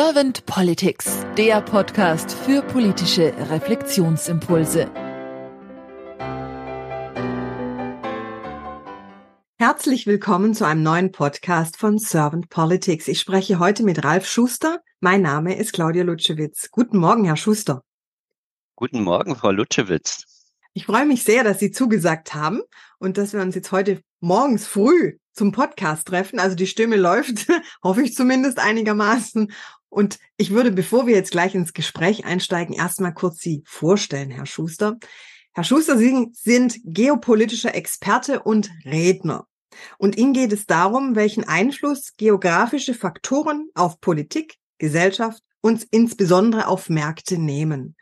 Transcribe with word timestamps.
Servant 0.00 0.46
Politics, 0.46 1.26
der 1.36 1.60
Podcast 1.60 2.30
für 2.30 2.62
politische 2.62 3.34
Reflexionsimpulse. 3.50 4.88
Herzlich 9.58 10.06
willkommen 10.06 10.54
zu 10.54 10.64
einem 10.64 10.84
neuen 10.84 11.10
Podcast 11.10 11.78
von 11.78 11.98
Servant 11.98 12.48
Politics. 12.48 13.08
Ich 13.08 13.18
spreche 13.18 13.58
heute 13.58 13.82
mit 13.82 14.04
Ralf 14.04 14.28
Schuster. 14.28 14.78
Mein 15.00 15.22
Name 15.22 15.58
ist 15.58 15.72
Claudia 15.72 16.04
Lutschewitz. 16.04 16.70
Guten 16.70 16.98
Morgen, 16.98 17.24
Herr 17.24 17.36
Schuster. 17.36 17.82
Guten 18.76 19.02
Morgen, 19.02 19.34
Frau 19.34 19.50
Lutschewitz. 19.50 20.22
Ich 20.74 20.86
freue 20.86 21.06
mich 21.06 21.24
sehr, 21.24 21.42
dass 21.42 21.58
Sie 21.58 21.72
zugesagt 21.72 22.34
haben 22.34 22.60
und 23.00 23.18
dass 23.18 23.32
wir 23.32 23.40
uns 23.40 23.56
jetzt 23.56 23.72
heute 23.72 24.00
morgens 24.20 24.64
früh 24.64 25.18
zum 25.32 25.52
Podcast 25.52 26.06
treffen. 26.06 26.38
Also 26.38 26.56
die 26.56 26.66
Stimme 26.66 26.96
läuft, 26.96 27.46
hoffe 27.82 28.02
ich 28.02 28.14
zumindest 28.14 28.58
einigermaßen. 28.58 29.52
Und 29.88 30.18
ich 30.36 30.50
würde, 30.50 30.70
bevor 30.70 31.06
wir 31.06 31.14
jetzt 31.14 31.30
gleich 31.30 31.54
ins 31.54 31.72
Gespräch 31.72 32.24
einsteigen, 32.24 32.74
erstmal 32.74 33.14
kurz 33.14 33.40
Sie 33.40 33.62
vorstellen, 33.66 34.30
Herr 34.30 34.46
Schuster. 34.46 34.98
Herr 35.52 35.64
Schuster, 35.64 35.96
Sie 35.96 36.28
sind 36.32 36.78
geopolitischer 36.84 37.74
Experte 37.74 38.40
und 38.42 38.70
Redner. 38.84 39.46
Und 39.98 40.16
Ihnen 40.16 40.32
geht 40.32 40.52
es 40.52 40.66
darum, 40.66 41.14
welchen 41.14 41.44
Einfluss 41.44 42.16
geografische 42.16 42.94
Faktoren 42.94 43.68
auf 43.74 44.00
Politik, 44.00 44.56
Gesellschaft 44.78 45.42
und 45.60 45.86
insbesondere 45.90 46.68
auf 46.68 46.88
Märkte 46.88 47.38
nehmen. 47.38 47.96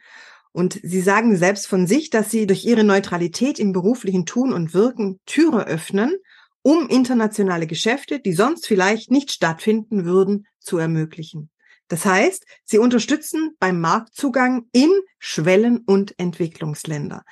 Und 0.53 0.81
Sie 0.83 1.01
sagen 1.01 1.37
selbst 1.37 1.67
von 1.67 1.87
sich, 1.87 2.11
dass 2.11 2.31
Sie 2.31 2.47
durch 2.47 2.65
Ihre 2.65 2.85
Neutralität 2.85 3.59
im 3.59 3.73
beruflichen 3.73 4.27
Tun 4.27 4.53
und 4.53 4.75
Wirken 4.75 5.21
Türe 5.27 5.67
öffnen, 5.67 6.17
um 6.63 6.89
internationale 6.89 7.67
Geschäfte, 7.67 8.21
die 8.21 8.33
sonst 8.33 8.67
vielleicht 8.67 9.11
nicht 9.11 9.31
stattfinden 9.31 10.05
würden, 10.05 10.47
zu 10.59 10.79
ermöglichen. 10.79 11.51
Das 11.89 12.05
heißt, 12.05 12.45
Sie 12.65 12.79
unterstützen 12.79 13.57
beim 13.59 13.81
Marktzugang 13.81 14.67
in 14.73 14.91
Schwellen- 15.19 15.85
und 15.87 16.19
Entwicklungsländer. 16.19 17.25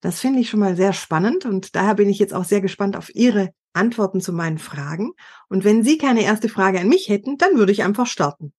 Das 0.00 0.20
finde 0.20 0.40
ich 0.40 0.50
schon 0.50 0.60
mal 0.60 0.76
sehr 0.76 0.92
spannend 0.92 1.46
und 1.46 1.74
daher 1.76 1.94
bin 1.94 2.08
ich 2.08 2.18
jetzt 2.18 2.34
auch 2.34 2.44
sehr 2.44 2.60
gespannt 2.60 2.96
auf 2.96 3.14
Ihre 3.14 3.54
Antworten 3.72 4.20
zu 4.20 4.32
meinen 4.32 4.58
Fragen. 4.58 5.12
Und 5.48 5.64
wenn 5.64 5.82
Sie 5.82 5.96
keine 5.96 6.22
erste 6.22 6.48
Frage 6.48 6.80
an 6.80 6.88
mich 6.88 7.08
hätten, 7.08 7.38
dann 7.38 7.56
würde 7.56 7.72
ich 7.72 7.82
einfach 7.82 8.06
starten. 8.06 8.52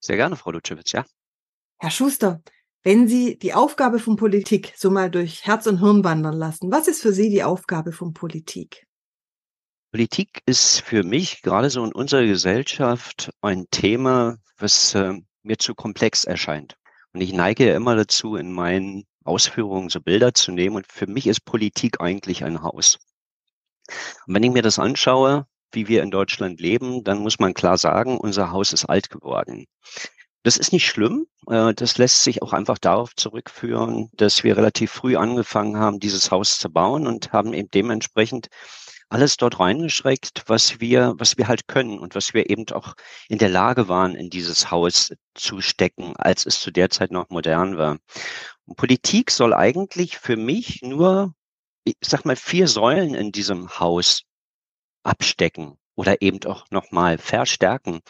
Sehr 0.00 0.16
gerne, 0.16 0.36
Frau 0.36 0.50
Lutschewitz, 0.50 0.92
ja. 0.92 1.04
Herr 1.78 1.90
Schuster, 1.90 2.42
wenn 2.82 3.06
Sie 3.06 3.38
die 3.38 3.54
Aufgabe 3.54 4.00
von 4.00 4.16
Politik 4.16 4.74
so 4.76 4.90
mal 4.90 5.10
durch 5.10 5.46
Herz 5.46 5.66
und 5.66 5.78
Hirn 5.78 6.04
wandern 6.04 6.34
lassen, 6.34 6.70
was 6.72 6.88
ist 6.88 7.00
für 7.00 7.12
Sie 7.12 7.30
die 7.30 7.44
Aufgabe 7.44 7.92
von 7.92 8.12
Politik? 8.12 8.86
Politik 9.92 10.40
ist 10.46 10.80
für 10.80 11.02
mich 11.02 11.42
gerade 11.42 11.68
so 11.68 11.84
in 11.84 11.92
unserer 11.92 12.24
Gesellschaft 12.24 13.30
ein 13.42 13.66
Thema, 13.70 14.38
was 14.56 14.94
äh, 14.94 15.12
mir 15.42 15.58
zu 15.58 15.74
komplex 15.74 16.24
erscheint. 16.24 16.76
Und 17.12 17.20
ich 17.20 17.34
neige 17.34 17.66
ja 17.66 17.76
immer 17.76 17.94
dazu, 17.94 18.36
in 18.36 18.52
meinen 18.52 19.04
Ausführungen 19.22 19.90
so 19.90 20.00
Bilder 20.00 20.32
zu 20.32 20.50
nehmen. 20.50 20.76
Und 20.76 20.90
für 20.90 21.06
mich 21.06 21.26
ist 21.26 21.44
Politik 21.44 22.00
eigentlich 22.00 22.42
ein 22.42 22.62
Haus. 22.62 23.00
Und 24.26 24.34
wenn 24.34 24.42
ich 24.42 24.50
mir 24.50 24.62
das 24.62 24.78
anschaue, 24.78 25.46
wie 25.72 25.88
wir 25.88 26.02
in 26.02 26.10
Deutschland 26.10 26.58
leben, 26.58 27.04
dann 27.04 27.18
muss 27.18 27.38
man 27.38 27.52
klar 27.52 27.76
sagen, 27.76 28.16
unser 28.16 28.50
Haus 28.50 28.72
ist 28.72 28.86
alt 28.86 29.10
geworden. 29.10 29.66
Das 30.42 30.56
ist 30.56 30.72
nicht 30.72 30.86
schlimm. 30.86 31.26
Äh, 31.48 31.74
das 31.74 31.98
lässt 31.98 32.24
sich 32.24 32.40
auch 32.40 32.54
einfach 32.54 32.78
darauf 32.78 33.14
zurückführen, 33.14 34.08
dass 34.14 34.42
wir 34.42 34.56
relativ 34.56 34.90
früh 34.90 35.16
angefangen 35.16 35.76
haben, 35.76 36.00
dieses 36.00 36.30
Haus 36.30 36.58
zu 36.58 36.70
bauen 36.70 37.06
und 37.06 37.30
haben 37.32 37.52
eben 37.52 37.68
dementsprechend 37.68 38.48
alles 39.12 39.36
dort 39.36 39.60
reingeschreckt, 39.60 40.44
was 40.46 40.80
wir, 40.80 41.14
was 41.18 41.36
wir 41.36 41.46
halt 41.46 41.68
können 41.68 41.98
und 41.98 42.14
was 42.14 42.32
wir 42.32 42.48
eben 42.48 42.66
auch 42.70 42.94
in 43.28 43.36
der 43.36 43.50
Lage 43.50 43.88
waren, 43.88 44.14
in 44.14 44.30
dieses 44.30 44.70
Haus 44.70 45.12
zu 45.34 45.60
stecken, 45.60 46.16
als 46.16 46.46
es 46.46 46.60
zu 46.60 46.70
der 46.70 46.88
Zeit 46.88 47.10
noch 47.10 47.28
modern 47.28 47.76
war. 47.76 47.98
Und 48.64 48.76
Politik 48.76 49.30
soll 49.30 49.52
eigentlich 49.52 50.16
für 50.16 50.36
mich 50.36 50.80
nur, 50.82 51.34
ich 51.84 51.96
sag 52.00 52.24
mal, 52.24 52.36
vier 52.36 52.68
Säulen 52.68 53.14
in 53.14 53.32
diesem 53.32 53.78
Haus 53.78 54.22
abstecken 55.02 55.76
oder 55.94 56.22
eben 56.22 56.42
auch 56.46 56.70
nochmal 56.70 57.18
verstärken. 57.18 58.00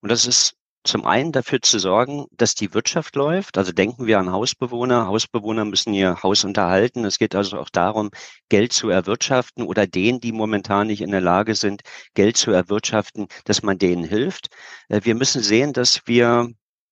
Und 0.00 0.10
das 0.10 0.26
ist 0.26 0.54
zum 0.84 1.06
einen 1.06 1.32
dafür 1.32 1.62
zu 1.62 1.78
sorgen, 1.78 2.26
dass 2.32 2.54
die 2.54 2.74
Wirtschaft 2.74 3.16
läuft. 3.16 3.58
Also 3.58 3.72
denken 3.72 4.06
wir 4.06 4.18
an 4.18 4.32
Hausbewohner. 4.32 5.06
Hausbewohner 5.06 5.64
müssen 5.64 5.94
ihr 5.94 6.22
Haus 6.22 6.44
unterhalten. 6.44 7.04
Es 7.04 7.18
geht 7.18 7.34
also 7.34 7.58
auch 7.58 7.70
darum, 7.70 8.10
Geld 8.48 8.72
zu 8.72 8.88
erwirtschaften 8.88 9.64
oder 9.64 9.86
denen, 9.86 10.20
die 10.20 10.32
momentan 10.32 10.88
nicht 10.88 11.00
in 11.02 11.10
der 11.10 11.20
Lage 11.20 11.54
sind, 11.54 11.82
Geld 12.14 12.36
zu 12.36 12.50
erwirtschaften, 12.50 13.28
dass 13.44 13.62
man 13.62 13.78
denen 13.78 14.04
hilft. 14.04 14.48
Äh, 14.88 15.00
wir 15.04 15.14
müssen 15.14 15.42
sehen, 15.42 15.72
dass 15.72 16.02
wir 16.06 16.48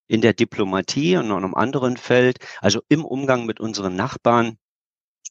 in 0.06 0.20
der 0.20 0.34
Diplomatie 0.34 1.16
und 1.16 1.26
in 1.26 1.32
einem 1.32 1.54
anderen 1.54 1.96
Feld, 1.96 2.38
also 2.60 2.80
im 2.88 3.04
Umgang 3.04 3.46
mit 3.46 3.60
unseren 3.60 3.94
Nachbarn, 3.96 4.58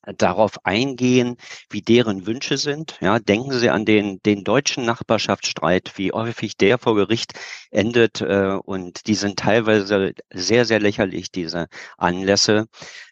darauf 0.06 0.66
eingehen, 0.66 1.38
wie 1.70 1.82
deren 1.82 2.26
Wünsche 2.26 2.58
sind. 2.58 2.98
Ja, 3.02 3.20
denken 3.20 3.52
Sie 3.52 3.70
an 3.70 3.86
den, 3.86 4.20
den 4.24 4.44
deutschen 4.44 4.86
Nachbarschaftsstreit, 4.86 5.94
wie 5.96 6.12
häufig 6.12 6.58
der 6.58 6.78
vor 6.78 6.96
Gericht 6.96 7.34
endet. 7.72 8.22
Äh, 8.22 8.58
und 8.64 9.08
die 9.08 9.16
sind 9.16 9.40
teilweise 9.40 10.14
sehr, 10.34 10.66
sehr 10.66 10.80
lächerlich, 10.80 11.32
diese 11.32 11.68
Anlässe. 11.98 12.68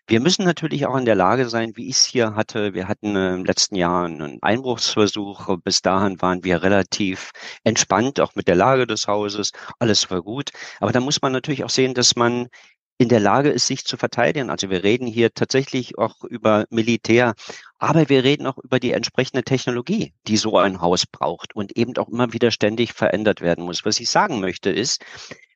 Wir 0.09 0.22
müssen 0.22 0.46
natürlich 0.46 0.86
auch 0.86 0.96
in 0.96 1.03
der 1.03 1.16
Lage 1.16 1.50
sein, 1.50 1.74
wie 1.75 1.90
ich 1.90 1.98
es 1.98 2.06
hier 2.06 2.34
hatte. 2.34 2.74
Wir 2.74 2.88
hatten 2.88 3.16
im 3.18 3.44
letzten 3.44 3.75
Jahr 3.75 4.06
einen 4.06 4.42
Einbruchsversuch. 4.42 5.58
Bis 5.66 5.81
dahin 5.81 6.22
waren 6.22 6.46
wir 6.46 6.64
relativ 6.64 7.31
entspannt, 7.66 8.22
auch 8.22 8.34
mit 8.34 8.48
der 8.48 8.56
Lage 8.56 8.88
des 8.88 9.08
Hauses. 9.08 9.52
Alles 9.80 10.09
war 10.09 10.22
gut. 10.22 10.52
Aber 10.80 10.94
da 10.94 11.02
muss 11.02 11.22
man 11.22 11.34
natürlich 11.34 11.66
auch 11.66 11.69
sehen, 11.69 11.94
dass 11.94 12.16
man 12.16 12.48
in 12.97 13.09
der 13.09 13.19
Lage 13.19 13.50
ist, 13.50 13.68
sich 13.68 13.85
zu 13.85 13.97
verteidigen. 13.97 14.50
Also 14.50 14.69
wir 14.69 14.84
reden 14.84 15.08
hier 15.08 15.34
tatsächlich 15.34 15.97
auch 15.97 16.24
über 16.24 16.66
Militär, 16.69 17.35
aber 17.78 18.09
wir 18.09 18.24
reden 18.24 18.47
auch 18.47 18.58
über 18.58 18.80
die 18.80 18.91
entsprechende 18.91 19.44
Technologie, 19.44 20.13
die 20.28 20.38
so 20.38 20.58
ein 20.58 20.81
Haus 20.81 21.06
braucht 21.06 21.56
und 21.56 21.78
eben 21.78 21.96
auch 21.97 22.09
immer 22.09 22.34
wieder 22.34 22.52
ständig 22.52 22.94
verändert 22.94 23.41
werden 23.41 23.66
muss. 23.66 23.86
Was 23.86 24.00
ich 24.00 24.09
sagen 24.09 24.40
möchte 24.40 24.72
ist, 24.72 25.06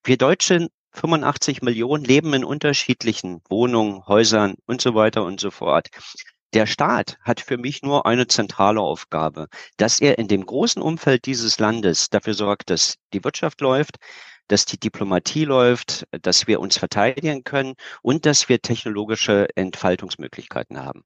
wir 0.03 0.17
Deutschen 0.17 0.69
85 0.93 1.61
Millionen 1.61 2.03
leben 2.03 2.33
in 2.33 2.43
unterschiedlichen 2.43 3.41
Wohnungen, 3.49 4.05
Häusern 4.07 4.55
und 4.65 4.81
so 4.81 4.93
weiter 4.93 5.23
und 5.23 5.39
so 5.39 5.49
fort. 5.49 5.89
Der 6.53 6.65
Staat 6.65 7.17
hat 7.21 7.39
für 7.39 7.57
mich 7.57 7.81
nur 7.81 8.05
eine 8.05 8.27
zentrale 8.27 8.81
Aufgabe, 8.81 9.47
dass 9.77 10.01
er 10.01 10.19
in 10.19 10.27
dem 10.27 10.45
großen 10.45 10.81
Umfeld 10.81 11.25
dieses 11.25 11.59
Landes 11.59 12.09
dafür 12.09 12.33
sorgt, 12.33 12.69
dass 12.69 12.97
die 13.13 13.23
Wirtschaft 13.23 13.61
läuft, 13.61 13.97
dass 14.51 14.65
die 14.65 14.79
Diplomatie 14.79 15.45
läuft, 15.45 16.05
dass 16.21 16.45
wir 16.45 16.59
uns 16.59 16.77
verteidigen 16.77 17.43
können 17.43 17.75
und 18.01 18.25
dass 18.25 18.49
wir 18.49 18.61
technologische 18.61 19.47
Entfaltungsmöglichkeiten 19.55 20.79
haben. 20.79 21.03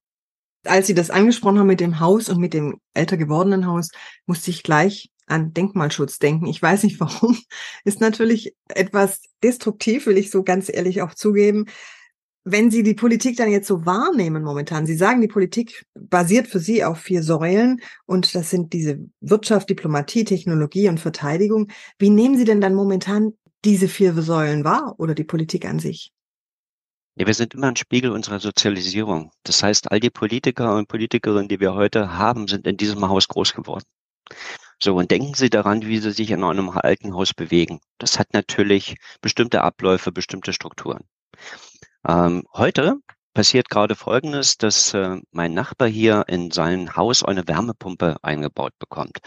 Als 0.66 0.88
Sie 0.88 0.96
das 0.96 1.12
angesprochen 1.12 1.60
haben 1.60 1.68
mit 1.68 1.80
dem 1.80 2.00
Haus 2.00 2.28
und 2.28 2.40
mit 2.40 2.56
dem 2.56 2.80
älter 2.96 3.18
gewordenen 3.18 3.68
Haus, 3.68 3.92
musste 4.26 4.50
ich 4.50 4.64
gleich 4.64 5.12
an 5.28 5.54
Denkmalschutz 5.54 6.18
denken. 6.18 6.48
Ich 6.48 6.60
weiß 6.60 6.84
nicht 6.84 7.00
warum. 7.00 7.38
Ist 7.84 8.02
natürlich 8.02 8.56
etwas 8.68 9.22
destruktiv, 9.44 10.08
will 10.08 10.18
ich 10.18 10.32
so 10.32 10.44
ganz 10.44 10.70
ehrlich 10.74 11.04
auch 11.04 11.14
zugeben. 11.14 11.66
Wenn 12.48 12.70
Sie 12.70 12.84
die 12.84 12.94
Politik 12.94 13.38
dann 13.38 13.50
jetzt 13.50 13.68
so 13.68 13.88
wahrnehmen 13.88 14.44
momentan, 14.44 14.86
Sie 14.86 14.96
sagen, 14.96 15.20
die 15.20 15.28
Politik 15.28 15.84
basiert 15.96 16.48
für 16.48 16.60
Sie 16.60 16.84
auf 16.84 17.00
vier 17.00 17.24
Säulen 17.24 17.82
und 18.06 18.36
das 18.36 18.52
sind 18.52 18.72
diese 18.72 19.00
Wirtschaft, 19.20 19.68
Diplomatie, 19.68 20.26
Technologie 20.26 20.88
und 20.88 21.00
Verteidigung. 21.00 21.72
Wie 21.98 22.12
nehmen 22.12 22.38
Sie 22.38 22.46
denn 22.46 22.62
dann 22.62 22.76
momentan 22.76 23.34
diese 23.66 23.88
vier 23.88 24.14
Säulen 24.14 24.64
wahr 24.64 24.94
oder 25.00 25.16
die 25.16 25.24
Politik 25.24 25.66
an 25.66 25.80
sich? 25.80 26.12
Ja, 27.16 27.26
wir 27.26 27.34
sind 27.34 27.56
immer 27.56 27.68
ein 27.68 27.78
Spiegel 27.78 28.12
unserer 28.12 28.40
Sozialisierung. 28.40 29.32
Das 29.42 29.64
heißt, 29.64 29.92
all 29.92 30.00
die 30.00 30.12
Politiker 30.12 30.76
und 30.76 30.88
Politikerinnen, 30.88 31.48
die 31.48 31.60
wir 31.60 31.74
heute 31.74 32.16
haben, 32.16 32.48
sind 32.48 32.68
in 32.68 32.78
diesem 32.78 33.08
Haus 33.10 33.28
groß 33.28 33.54
geworden. 33.54 33.86
So, 34.80 34.96
und 34.96 35.10
denken 35.10 35.34
Sie 35.34 35.50
daran, 35.50 35.82
wie 35.82 35.98
Sie 35.98 36.12
sich 36.12 36.30
in 36.30 36.44
einem 36.44 36.70
alten 36.70 37.16
Haus 37.16 37.34
bewegen. 37.34 37.80
Das 37.98 38.20
hat 38.20 38.34
natürlich 38.34 38.98
bestimmte 39.22 39.64
Abläufe, 39.64 40.12
bestimmte 40.12 40.54
Strukturen. 40.54 41.06
Ähm, 42.08 42.44
heute 42.54 42.98
passiert 43.34 43.70
gerade 43.70 43.96
Folgendes, 43.96 44.58
dass 44.58 44.94
äh, 44.94 45.18
mein 45.32 45.54
Nachbar 45.54 45.88
hier 45.88 46.26
in 46.28 46.52
sein 46.52 46.96
Haus 46.96 47.24
eine 47.24 47.48
Wärmepumpe 47.48 48.18
eingebaut 48.22 48.74
bekommt. 48.80 49.20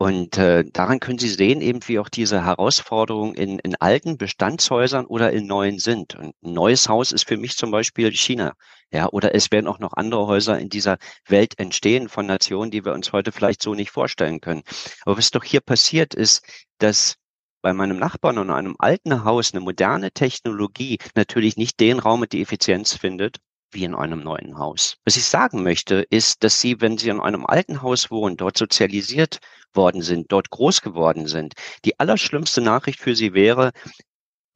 Und 0.00 0.38
äh, 0.38 0.64
daran 0.72 1.00
können 1.00 1.18
Sie 1.18 1.28
sehen, 1.28 1.60
eben 1.60 1.80
wie 1.88 1.98
auch 1.98 2.08
diese 2.08 2.44
Herausforderungen 2.44 3.34
in, 3.34 3.58
in 3.58 3.74
alten 3.74 4.16
Bestandshäusern 4.16 5.06
oder 5.06 5.32
in 5.32 5.46
neuen 5.46 5.80
sind. 5.80 6.14
Und 6.14 6.34
ein 6.42 6.52
neues 6.52 6.88
Haus 6.88 7.10
ist 7.10 7.26
für 7.26 7.36
mich 7.36 7.56
zum 7.56 7.72
Beispiel 7.72 8.12
China. 8.12 8.54
Ja, 8.92 9.08
oder 9.08 9.34
es 9.34 9.50
werden 9.50 9.66
auch 9.66 9.80
noch 9.80 9.92
andere 9.94 10.26
Häuser 10.28 10.58
in 10.58 10.68
dieser 10.68 10.98
Welt 11.26 11.58
entstehen 11.58 12.08
von 12.08 12.26
Nationen, 12.26 12.70
die 12.70 12.84
wir 12.84 12.92
uns 12.92 13.12
heute 13.12 13.32
vielleicht 13.32 13.60
so 13.60 13.74
nicht 13.74 13.90
vorstellen 13.90 14.40
können. 14.40 14.62
Aber 15.04 15.18
was 15.18 15.32
doch 15.32 15.42
hier 15.42 15.60
passiert 15.60 16.14
ist, 16.14 16.46
dass 16.78 17.16
bei 17.62 17.72
meinem 17.72 17.98
Nachbarn 17.98 18.38
in 18.38 18.50
einem 18.50 18.76
alten 18.78 19.24
Haus 19.24 19.52
eine 19.52 19.60
moderne 19.60 20.10
Technologie 20.10 20.98
natürlich 21.14 21.56
nicht 21.56 21.80
den 21.80 21.98
Raum 21.98 22.22
und 22.22 22.32
die 22.32 22.42
Effizienz 22.42 22.94
findet, 22.94 23.38
wie 23.70 23.84
in 23.84 23.94
einem 23.94 24.20
neuen 24.20 24.58
Haus. 24.58 24.96
Was 25.04 25.16
ich 25.16 25.24
sagen 25.24 25.62
möchte, 25.62 26.06
ist, 26.08 26.42
dass 26.42 26.60
Sie, 26.60 26.80
wenn 26.80 26.96
Sie 26.96 27.10
in 27.10 27.20
einem 27.20 27.44
alten 27.44 27.82
Haus 27.82 28.10
wohnen, 28.10 28.36
dort 28.36 28.56
sozialisiert 28.56 29.38
worden 29.74 30.02
sind, 30.02 30.32
dort 30.32 30.50
groß 30.50 30.80
geworden 30.80 31.26
sind, 31.26 31.54
die 31.84 31.98
allerschlimmste 31.98 32.60
Nachricht 32.60 33.00
für 33.00 33.14
Sie 33.14 33.34
wäre, 33.34 33.72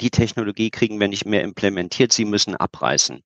die 0.03 0.11
Technologie 0.11 0.71
kriegen 0.71 0.99
wir 0.99 1.07
nicht 1.09 1.27
mehr 1.27 1.43
implementiert, 1.43 2.13
sie 2.13 2.25
müssen 2.25 2.57
abreißen. 2.57 3.23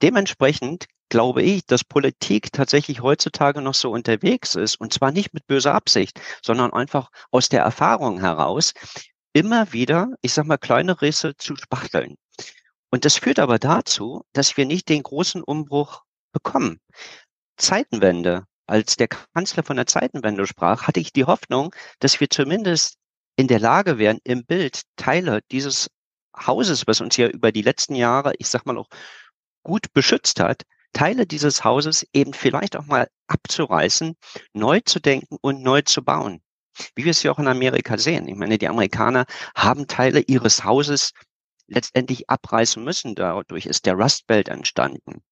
Dementsprechend 0.00 0.86
glaube 1.08 1.42
ich, 1.42 1.64
dass 1.66 1.84
Politik 1.84 2.52
tatsächlich 2.52 3.02
heutzutage 3.02 3.62
noch 3.62 3.74
so 3.74 3.90
unterwegs 3.90 4.54
ist, 4.54 4.80
und 4.80 4.92
zwar 4.92 5.12
nicht 5.12 5.34
mit 5.34 5.46
böser 5.46 5.74
Absicht, 5.74 6.20
sondern 6.44 6.72
einfach 6.72 7.10
aus 7.30 7.48
der 7.48 7.62
Erfahrung 7.62 8.20
heraus, 8.20 8.72
immer 9.32 9.72
wieder, 9.72 10.08
ich 10.22 10.32
sag 10.32 10.46
mal, 10.46 10.58
kleine 10.58 11.00
Risse 11.00 11.36
zu 11.36 11.56
spachteln. 11.56 12.16
Und 12.90 13.04
das 13.04 13.18
führt 13.18 13.38
aber 13.38 13.58
dazu, 13.58 14.24
dass 14.32 14.56
wir 14.56 14.66
nicht 14.66 14.88
den 14.88 15.02
großen 15.02 15.42
Umbruch 15.42 16.02
bekommen. 16.32 16.80
Zeitenwende. 17.56 18.44
Als 18.66 18.96
der 18.96 19.08
Kanzler 19.08 19.62
von 19.62 19.76
der 19.76 19.86
Zeitenwende 19.86 20.46
sprach, 20.46 20.86
hatte 20.86 21.00
ich 21.00 21.12
die 21.12 21.24
Hoffnung, 21.24 21.74
dass 22.00 22.20
wir 22.20 22.28
zumindest 22.28 22.96
in 23.36 23.48
der 23.48 23.60
Lage 23.60 23.98
wären, 23.98 24.18
im 24.24 24.44
Bild 24.44 24.82
Teile 24.96 25.40
dieses 25.50 25.88
Hauses, 26.36 26.86
was 26.86 27.00
uns 27.00 27.16
ja 27.16 27.28
über 27.28 27.50
die 27.50 27.62
letzten 27.62 27.94
Jahre, 27.94 28.34
ich 28.38 28.48
sag 28.48 28.66
mal 28.66 28.76
auch 28.76 28.88
gut 29.62 29.92
beschützt 29.92 30.40
hat, 30.40 30.64
Teile 30.98 31.26
dieses 31.26 31.62
Hauses 31.62 32.04
eben 32.12 32.32
vielleicht 32.32 32.76
auch 32.76 32.86
mal 32.86 33.08
abzureißen, 33.28 34.16
neu 34.52 34.80
zu 34.80 34.98
denken 34.98 35.36
und 35.40 35.62
neu 35.62 35.82
zu 35.82 36.02
bauen. 36.02 36.42
Wie 36.96 37.04
wir 37.04 37.12
es 37.12 37.22
ja 37.22 37.30
auch 37.30 37.38
in 37.38 37.46
Amerika 37.46 37.98
sehen. 37.98 38.26
Ich 38.26 38.34
meine, 38.34 38.58
die 38.58 38.66
Amerikaner 38.66 39.24
haben 39.54 39.86
Teile 39.86 40.18
ihres 40.18 40.64
Hauses 40.64 41.12
letztendlich 41.68 42.28
abreißen 42.28 42.82
müssen. 42.82 43.14
Dadurch 43.14 43.66
ist 43.66 43.86
der 43.86 43.94
Rust 43.94 44.26
Belt 44.26 44.48
entstanden 44.48 45.22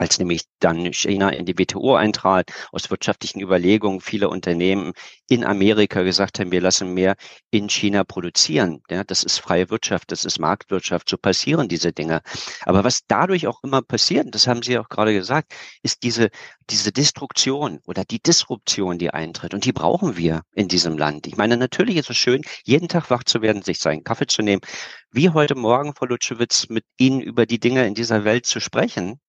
als 0.00 0.18
nämlich 0.18 0.44
dann 0.60 0.94
China 0.94 1.28
in 1.28 1.44
die 1.44 1.58
WTO 1.58 1.94
eintrat, 1.94 2.50
aus 2.72 2.90
wirtschaftlichen 2.90 3.40
Überlegungen 3.40 4.00
viele 4.00 4.30
Unternehmen 4.30 4.94
in 5.28 5.44
Amerika 5.44 6.02
gesagt 6.02 6.40
haben, 6.40 6.52
wir 6.52 6.62
lassen 6.62 6.94
mehr 6.94 7.16
in 7.50 7.68
China 7.68 8.02
produzieren. 8.02 8.80
Ja, 8.88 9.04
das 9.04 9.22
ist 9.24 9.38
freie 9.38 9.68
Wirtschaft, 9.68 10.10
das 10.10 10.24
ist 10.24 10.38
Marktwirtschaft, 10.38 11.06
so 11.10 11.18
passieren 11.18 11.68
diese 11.68 11.92
Dinge. 11.92 12.22
Aber 12.62 12.82
was 12.82 13.02
dadurch 13.08 13.46
auch 13.46 13.62
immer 13.62 13.82
passiert, 13.82 14.34
das 14.34 14.46
haben 14.46 14.62
Sie 14.62 14.78
auch 14.78 14.88
gerade 14.88 15.12
gesagt, 15.12 15.52
ist 15.82 16.02
diese, 16.02 16.30
diese 16.70 16.92
Destruktion 16.92 17.80
oder 17.86 18.04
die 18.06 18.22
Disruption, 18.22 18.96
die 18.96 19.10
eintritt. 19.10 19.52
Und 19.52 19.66
die 19.66 19.72
brauchen 19.74 20.16
wir 20.16 20.40
in 20.54 20.68
diesem 20.68 20.96
Land. 20.96 21.26
Ich 21.26 21.36
meine, 21.36 21.58
natürlich 21.58 21.96
ist 21.96 22.08
es 22.08 22.16
schön, 22.16 22.40
jeden 22.64 22.88
Tag 22.88 23.10
wach 23.10 23.24
zu 23.24 23.42
werden, 23.42 23.60
sich 23.60 23.78
seinen 23.78 24.02
Kaffee 24.02 24.26
zu 24.26 24.40
nehmen, 24.40 24.62
wie 25.10 25.28
heute 25.28 25.56
Morgen, 25.56 25.94
Frau 25.94 26.06
Lutschewitz, 26.06 26.70
mit 26.70 26.86
Ihnen 26.96 27.20
über 27.20 27.44
die 27.44 27.60
Dinge 27.60 27.86
in 27.86 27.94
dieser 27.94 28.24
Welt 28.24 28.46
zu 28.46 28.60
sprechen. 28.60 29.20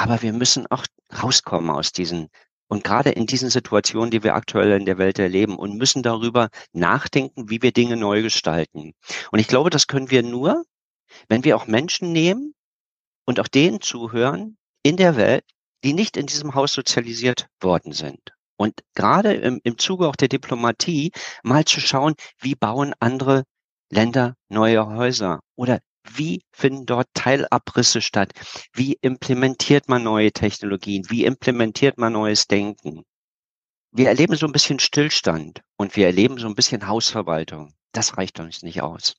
Aber 0.00 0.22
wir 0.22 0.32
müssen 0.32 0.66
auch 0.70 0.86
rauskommen 1.22 1.68
aus 1.68 1.92
diesen 1.92 2.30
und 2.68 2.84
gerade 2.84 3.10
in 3.10 3.26
diesen 3.26 3.50
Situationen, 3.50 4.10
die 4.10 4.22
wir 4.22 4.34
aktuell 4.34 4.72
in 4.72 4.86
der 4.86 4.96
Welt 4.96 5.18
erleben 5.18 5.58
und 5.58 5.76
müssen 5.76 6.02
darüber 6.02 6.48
nachdenken, 6.72 7.50
wie 7.50 7.60
wir 7.60 7.70
Dinge 7.70 7.98
neu 7.98 8.22
gestalten. 8.22 8.94
Und 9.30 9.40
ich 9.40 9.46
glaube, 9.46 9.68
das 9.68 9.88
können 9.88 10.10
wir 10.10 10.22
nur, 10.22 10.64
wenn 11.28 11.44
wir 11.44 11.54
auch 11.54 11.66
Menschen 11.66 12.12
nehmen 12.12 12.54
und 13.26 13.40
auch 13.40 13.48
denen 13.48 13.82
zuhören 13.82 14.56
in 14.82 14.96
der 14.96 15.16
Welt, 15.16 15.44
die 15.84 15.92
nicht 15.92 16.16
in 16.16 16.24
diesem 16.24 16.54
Haus 16.54 16.72
sozialisiert 16.72 17.48
worden 17.60 17.92
sind. 17.92 18.32
Und 18.56 18.80
gerade 18.94 19.34
im, 19.34 19.60
im 19.64 19.76
Zuge 19.76 20.08
auch 20.08 20.16
der 20.16 20.28
Diplomatie 20.28 21.12
mal 21.42 21.66
zu 21.66 21.78
schauen, 21.78 22.14
wie 22.38 22.54
bauen 22.54 22.94
andere 23.00 23.44
Länder 23.90 24.34
neue 24.48 24.86
Häuser 24.86 25.40
oder 25.56 25.80
wie 26.04 26.42
finden 26.52 26.86
dort 26.86 27.08
Teilabrisse 27.14 28.00
statt? 28.00 28.32
Wie 28.72 28.98
implementiert 29.00 29.88
man 29.88 30.02
neue 30.02 30.32
Technologien? 30.32 31.08
Wie 31.08 31.24
implementiert 31.24 31.98
man 31.98 32.12
neues 32.12 32.46
Denken? 32.46 33.04
Wir 33.92 34.08
erleben 34.08 34.36
so 34.36 34.46
ein 34.46 34.52
bisschen 34.52 34.78
Stillstand 34.78 35.62
und 35.76 35.96
wir 35.96 36.06
erleben 36.06 36.38
so 36.38 36.46
ein 36.46 36.54
bisschen 36.54 36.86
Hausverwaltung. 36.86 37.74
Das 37.92 38.16
reicht 38.16 38.38
uns 38.38 38.62
nicht 38.62 38.82
aus. 38.82 39.16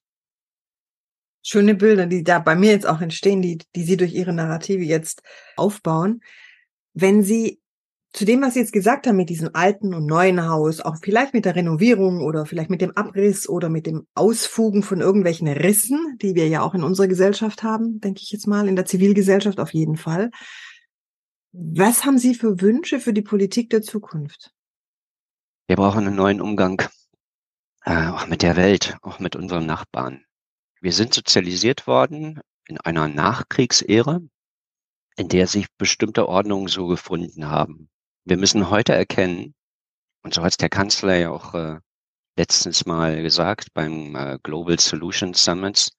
Schöne 1.43 1.75
Bilder, 1.75 2.05
die 2.05 2.23
da 2.23 2.39
bei 2.39 2.55
mir 2.55 2.71
jetzt 2.71 2.87
auch 2.87 3.01
entstehen, 3.01 3.41
die, 3.41 3.57
die 3.75 3.83
Sie 3.83 3.97
durch 3.97 4.13
Ihre 4.13 4.31
Narrative 4.31 4.83
jetzt 4.83 5.23
aufbauen. 5.57 6.21
Wenn 6.93 7.23
Sie 7.23 7.60
zu 8.13 8.25
dem, 8.25 8.41
was 8.41 8.55
Sie 8.55 8.59
jetzt 8.59 8.73
gesagt 8.73 9.07
haben 9.07 9.15
mit 9.15 9.29
diesem 9.29 9.51
alten 9.53 9.93
und 9.93 10.05
neuen 10.05 10.47
Haus, 10.47 10.81
auch 10.81 10.97
vielleicht 11.01 11.33
mit 11.33 11.45
der 11.45 11.55
Renovierung 11.55 12.21
oder 12.21 12.45
vielleicht 12.45 12.69
mit 12.69 12.81
dem 12.81 12.91
Abriss 12.97 13.47
oder 13.47 13.69
mit 13.69 13.87
dem 13.87 14.05
Ausfugen 14.15 14.83
von 14.83 14.99
irgendwelchen 14.99 15.47
Rissen, 15.47 16.17
die 16.21 16.35
wir 16.35 16.47
ja 16.47 16.61
auch 16.61 16.73
in 16.73 16.83
unserer 16.83 17.07
Gesellschaft 17.07 17.63
haben, 17.63 18.01
denke 18.01 18.21
ich 18.21 18.31
jetzt 18.31 18.47
mal, 18.47 18.67
in 18.67 18.75
der 18.75 18.85
Zivilgesellschaft 18.85 19.59
auf 19.59 19.73
jeden 19.73 19.95
Fall. 19.95 20.31
Was 21.53 22.05
haben 22.05 22.17
Sie 22.17 22.35
für 22.35 22.59
Wünsche 22.61 22.99
für 22.99 23.13
die 23.13 23.21
Politik 23.21 23.69
der 23.69 23.81
Zukunft? 23.81 24.51
Wir 25.67 25.77
brauchen 25.77 26.05
einen 26.05 26.15
neuen 26.15 26.41
Umgang, 26.41 26.81
äh, 27.85 28.07
auch 28.07 28.27
mit 28.27 28.41
der 28.41 28.57
Welt, 28.57 28.97
auch 29.01 29.19
mit 29.19 29.37
unseren 29.37 29.65
Nachbarn. 29.65 30.25
Wir 30.81 30.91
sind 30.91 31.13
sozialisiert 31.13 31.87
worden 31.87 32.41
in 32.65 32.77
einer 32.77 33.07
Nachkriegsära, 33.07 34.19
in 35.15 35.27
der 35.29 35.47
sich 35.47 35.67
bestimmte 35.77 36.27
Ordnungen 36.27 36.67
so 36.67 36.87
gefunden 36.87 37.47
haben. 37.47 37.90
Wir 38.23 38.37
müssen 38.37 38.69
heute 38.69 38.93
erkennen, 38.93 39.55
und 40.23 40.33
so 40.33 40.43
hat 40.43 40.51
es 40.51 40.57
der 40.57 40.69
Kanzler 40.69 41.15
ja 41.15 41.31
auch 41.31 41.55
äh, 41.55 41.79
letztens 42.37 42.85
mal 42.85 43.21
gesagt 43.23 43.73
beim 43.73 44.15
äh, 44.15 44.37
Global 44.43 44.79
Solutions 44.79 45.43
Summits, 45.43 45.91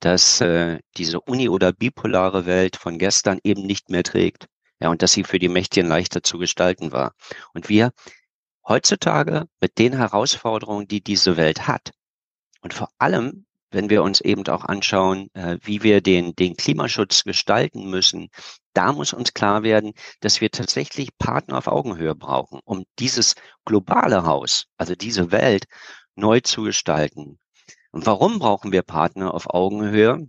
dass 0.00 0.40
äh, 0.40 0.80
diese 0.96 1.20
uni- 1.20 1.48
oder 1.48 1.72
bipolare 1.72 2.46
Welt 2.46 2.76
von 2.76 2.98
gestern 2.98 3.38
eben 3.44 3.62
nicht 3.62 3.90
mehr 3.90 4.02
trägt. 4.02 4.46
Ja, 4.80 4.90
und 4.90 5.02
dass 5.02 5.12
sie 5.12 5.22
für 5.22 5.38
die 5.38 5.48
Mächtigen 5.48 5.88
leichter 5.88 6.24
zu 6.24 6.38
gestalten 6.38 6.90
war. 6.90 7.14
Und 7.54 7.68
wir 7.68 7.92
heutzutage 8.66 9.46
mit 9.60 9.78
den 9.78 9.92
Herausforderungen, 9.96 10.88
die 10.88 11.00
diese 11.00 11.36
Welt 11.36 11.68
hat, 11.68 11.92
und 12.62 12.74
vor 12.74 12.88
allem 12.98 13.46
wenn 13.72 13.90
wir 13.90 14.02
uns 14.02 14.20
eben 14.20 14.46
auch 14.48 14.64
anschauen, 14.64 15.28
äh, 15.34 15.58
wie 15.62 15.82
wir 15.82 16.00
den, 16.00 16.34
den 16.34 16.56
Klimaschutz 16.56 17.24
gestalten 17.24 17.90
müssen, 17.90 18.28
da 18.74 18.92
muss 18.92 19.12
uns 19.12 19.34
klar 19.34 19.62
werden, 19.62 19.92
dass 20.20 20.40
wir 20.40 20.50
tatsächlich 20.50 21.16
Partner 21.18 21.58
auf 21.58 21.66
Augenhöhe 21.66 22.14
brauchen, 22.14 22.60
um 22.64 22.84
dieses 22.98 23.34
globale 23.64 24.24
Haus, 24.24 24.66
also 24.76 24.94
diese 24.94 25.32
Welt, 25.32 25.64
neu 26.14 26.40
zu 26.40 26.62
gestalten. 26.62 27.38
Und 27.90 28.06
warum 28.06 28.38
brauchen 28.38 28.72
wir 28.72 28.82
Partner 28.82 29.34
auf 29.34 29.52
Augenhöhe? 29.52 30.28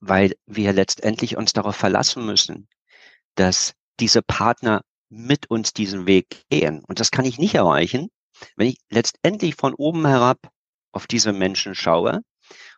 Weil 0.00 0.34
wir 0.46 0.72
letztendlich 0.72 1.36
uns 1.36 1.52
darauf 1.52 1.76
verlassen 1.76 2.24
müssen, 2.26 2.68
dass 3.34 3.74
diese 3.98 4.22
Partner 4.22 4.82
mit 5.08 5.50
uns 5.50 5.72
diesen 5.72 6.06
Weg 6.06 6.44
gehen. 6.50 6.82
Und 6.86 7.00
das 7.00 7.10
kann 7.10 7.24
ich 7.24 7.38
nicht 7.38 7.54
erreichen, 7.54 8.08
wenn 8.56 8.68
ich 8.68 8.78
letztendlich 8.90 9.54
von 9.54 9.74
oben 9.74 10.06
herab 10.06 10.38
auf 10.92 11.06
diese 11.06 11.32
Menschen 11.32 11.74
schaue 11.74 12.22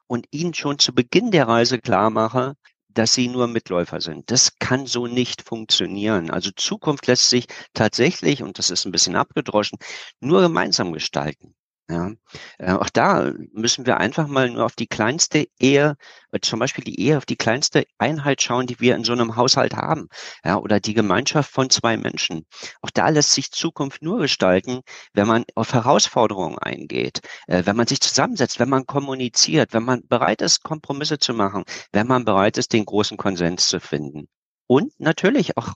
und 0.09 0.27
ihnen 0.33 0.55
schon 0.55 0.81
zu 0.81 0.95
Beginn 0.95 1.31
der 1.31 1.49
Reise 1.49 1.79
klar 1.79 2.11
mache, 2.11 2.55
dass 2.89 3.15
sie 3.15 3.29
nur 3.29 3.47
Mitläufer 3.47 4.01
sind. 4.01 4.31
Das 4.31 4.59
kann 4.59 4.87
so 4.87 5.07
nicht 5.07 5.43
funktionieren. 5.43 6.31
Also 6.31 6.51
Zukunft 6.57 7.07
lässt 7.07 7.31
sich 7.31 7.47
tatsächlich, 7.75 8.43
und 8.43 8.59
das 8.59 8.71
ist 8.71 8.87
ein 8.87 8.93
bisschen 8.93 9.17
abgedroschen, 9.17 9.79
nur 10.21 10.41
gemeinsam 10.43 10.93
gestalten. 10.93 11.55
Ja, 11.91 12.13
äh, 12.59 12.73
auch 12.73 12.91
da 12.91 13.33
müssen 13.53 13.87
wir 13.87 13.97
einfach 13.97 14.27
mal 14.29 14.51
nur 14.51 14.67
auf 14.67 14.77
die 14.77 14.87
kleinste 14.87 15.49
Ehe, 15.59 15.97
äh, 16.33 16.41
zum 16.41 16.59
Beispiel 16.59 16.85
die 16.85 17.01
Ehe, 17.01 17.17
auf 17.17 17.25
die 17.25 17.37
kleinste 17.37 17.87
Einheit 17.97 18.43
schauen, 18.43 18.67
die 18.67 18.79
wir 18.79 18.95
in 18.95 19.05
so 19.05 19.13
einem 19.13 19.37
Haushalt 19.37 19.75
haben. 19.75 20.09
Ja, 20.45 20.59
oder 20.59 20.81
die 20.81 20.93
Gemeinschaft 20.93 21.51
von 21.51 21.71
zwei 21.71 21.97
Menschen. 21.97 22.45
Auch 22.83 22.91
da 22.91 23.09
lässt 23.09 23.33
sich 23.33 23.53
Zukunft 23.53 24.03
nur 24.03 24.19
gestalten, 24.19 24.83
wenn 25.15 25.27
man 25.27 25.45
auf 25.55 25.73
Herausforderungen 25.73 26.59
eingeht, 26.59 27.21
äh, 27.47 27.65
wenn 27.65 27.77
man 27.77 27.87
sich 27.87 28.01
zusammensetzt, 28.03 28.59
wenn 28.61 28.69
man 28.69 28.85
kommuniziert, 28.87 29.73
wenn 29.73 29.85
man 29.85 30.07
bereit 30.07 30.43
ist, 30.43 30.63
Kompromisse 30.63 31.19
zu 31.19 31.33
machen, 31.33 31.65
wenn 31.93 32.07
man 32.07 32.27
bereit 32.27 32.59
ist, 32.59 32.75
den 32.75 32.85
großen 32.85 33.17
Konsens 33.17 33.67
zu 33.69 33.81
finden. 33.81 34.29
Und 34.67 34.93
natürlich 35.01 35.57
auch 35.57 35.73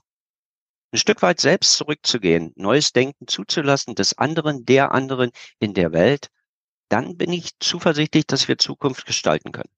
ein 0.93 0.97
Stück 0.97 1.23
weit 1.23 1.39
selbst 1.39 1.73
zurückzugehen, 1.73 2.53
neues 2.55 2.93
Denken 2.93 3.27
zuzulassen, 3.27 3.95
des 3.95 4.17
anderen, 4.17 4.63
der 4.63 4.91
anderen 4.91 5.31
in 5.59 5.73
der 5.73 5.91
Welt, 5.91 6.29
dann 6.87 7.17
bin 7.17 7.33
ich 7.33 7.57
zuversichtlich, 7.59 8.27
dass 8.27 8.47
wir 8.47 8.59
Zukunft 8.59 9.07
gestalten 9.07 9.51
können. 9.51 9.71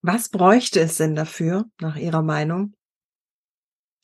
Was 0.00 0.30
bräuchte 0.30 0.80
es 0.80 0.96
denn 0.96 1.14
dafür, 1.14 1.66
nach 1.78 1.96
Ihrer 1.96 2.22
Meinung? 2.22 2.74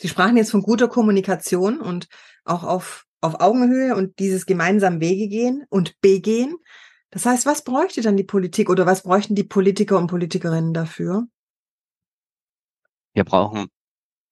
Sie 0.01 0.09
sprachen 0.09 0.37
jetzt 0.37 0.51
von 0.51 0.63
guter 0.63 0.89
Kommunikation 0.89 1.81
und 1.81 2.09
auch 2.45 2.63
auf, 2.63 3.07
auf 3.21 3.41
Augenhöhe 3.41 3.97
und 3.97 4.19
dieses 4.19 4.47
gemeinsam 4.47 5.01
Wege 5.01 5.27
gehen 5.29 5.65
und 5.71 5.99
begehen. 6.01 6.57
Das 7.11 7.25
heißt, 7.25 7.47
was 7.47 7.65
bräuchte 7.65 8.03
dann 8.03 8.17
die 8.17 8.25
Politik 8.25 8.69
oder 8.69 8.85
was 8.85 9.03
bräuchten 9.03 9.35
die 9.35 9.45
Politiker 9.45 9.99
und 9.99 10.09
Politikerinnen 10.09 10.75
dafür? 10.75 11.27
Wir 13.15 13.25
brauchen 13.25 13.69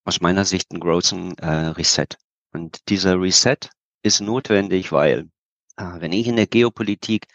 aus 0.07 0.21
meiner 0.21 0.45
Sicht 0.45 0.71
einen 0.71 0.81
großen 0.81 1.37
äh, 1.39 1.49
Reset. 1.49 2.07
Und 2.53 2.89
dieser 2.89 3.21
Reset 3.21 3.59
ist 4.03 4.21
notwendig, 4.21 4.93
weil 4.93 5.29
äh, 5.77 5.85
wenn 5.99 6.13
ich 6.13 6.27
in 6.29 6.37
der 6.37 6.47
Geopolitik 6.47 7.27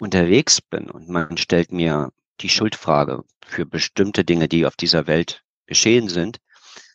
unterwegs 0.00 0.60
bin 0.60 0.90
und 0.90 1.08
man 1.08 1.36
stellt 1.36 1.72
mir 1.72 2.12
die 2.40 2.48
Schuldfrage 2.48 3.24
für 3.46 3.64
bestimmte 3.64 4.24
Dinge, 4.24 4.48
die 4.48 4.66
auf 4.66 4.76
dieser 4.76 5.06
Welt 5.06 5.44
geschehen 5.66 6.08
sind, 6.08 6.38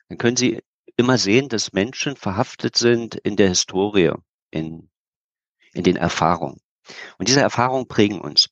dann 0.10 0.18
können 0.18 0.38
Sie 0.38 0.62
immer 0.98 1.18
sehen, 1.18 1.50
dass 1.50 1.74
Menschen 1.74 2.16
verhaftet 2.16 2.76
sind 2.78 3.16
in 3.16 3.36
der 3.36 3.50
Historie, 3.50 4.12
in, 4.52 4.90
in 5.74 5.84
den 5.84 5.96
Erfahrungen. 5.96 6.60
Und 7.18 7.28
diese 7.28 7.42
Erfahrungen 7.42 7.88
prägen 7.88 8.22
uns. 8.22 8.50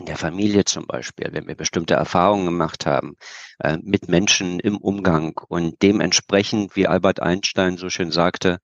In 0.00 0.06
der 0.06 0.16
Familie 0.16 0.64
zum 0.64 0.86
Beispiel, 0.86 1.28
wenn 1.30 1.46
wir 1.46 1.54
bestimmte 1.54 1.94
Erfahrungen 1.94 2.46
gemacht 2.46 2.86
haben 2.86 3.16
äh, 3.60 3.76
mit 3.82 4.08
Menschen 4.08 4.58
im 4.58 4.78
Umgang 4.78 5.38
und 5.48 5.80
dementsprechend, 5.82 6.74
wie 6.74 6.86
Albert 6.86 7.20
Einstein 7.20 7.76
so 7.76 7.90
schön 7.90 8.10
sagte, 8.10 8.58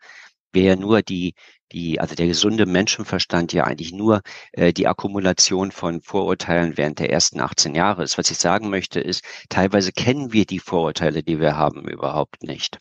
wäre 0.53 0.79
nur 0.79 1.03
die, 1.03 1.35
die, 1.73 2.01
also 2.01 2.15
der 2.15 2.27
gesunde 2.27 2.65
Menschenverstand 2.65 3.53
ja 3.53 3.65
eigentlich 3.65 3.93
nur 3.93 4.23
äh, 4.53 4.73
die 4.73 4.87
Akkumulation 4.87 5.73
von 5.73 6.01
Vorurteilen 6.01 6.79
während 6.79 7.01
der 7.01 7.11
ersten 7.11 7.41
18 7.41 7.75
Jahre 7.75 8.03
ist. 8.03 8.17
Was 8.17 8.31
ich 8.31 8.39
sagen 8.39 8.71
möchte, 8.71 9.01
ist, 9.01 9.23
teilweise 9.51 9.93
kennen 9.93 10.33
wir 10.33 10.47
die 10.47 10.61
Vorurteile, 10.61 11.23
die 11.23 11.39
wir 11.39 11.57
haben, 11.57 11.87
überhaupt 11.87 12.43
nicht. 12.43 12.79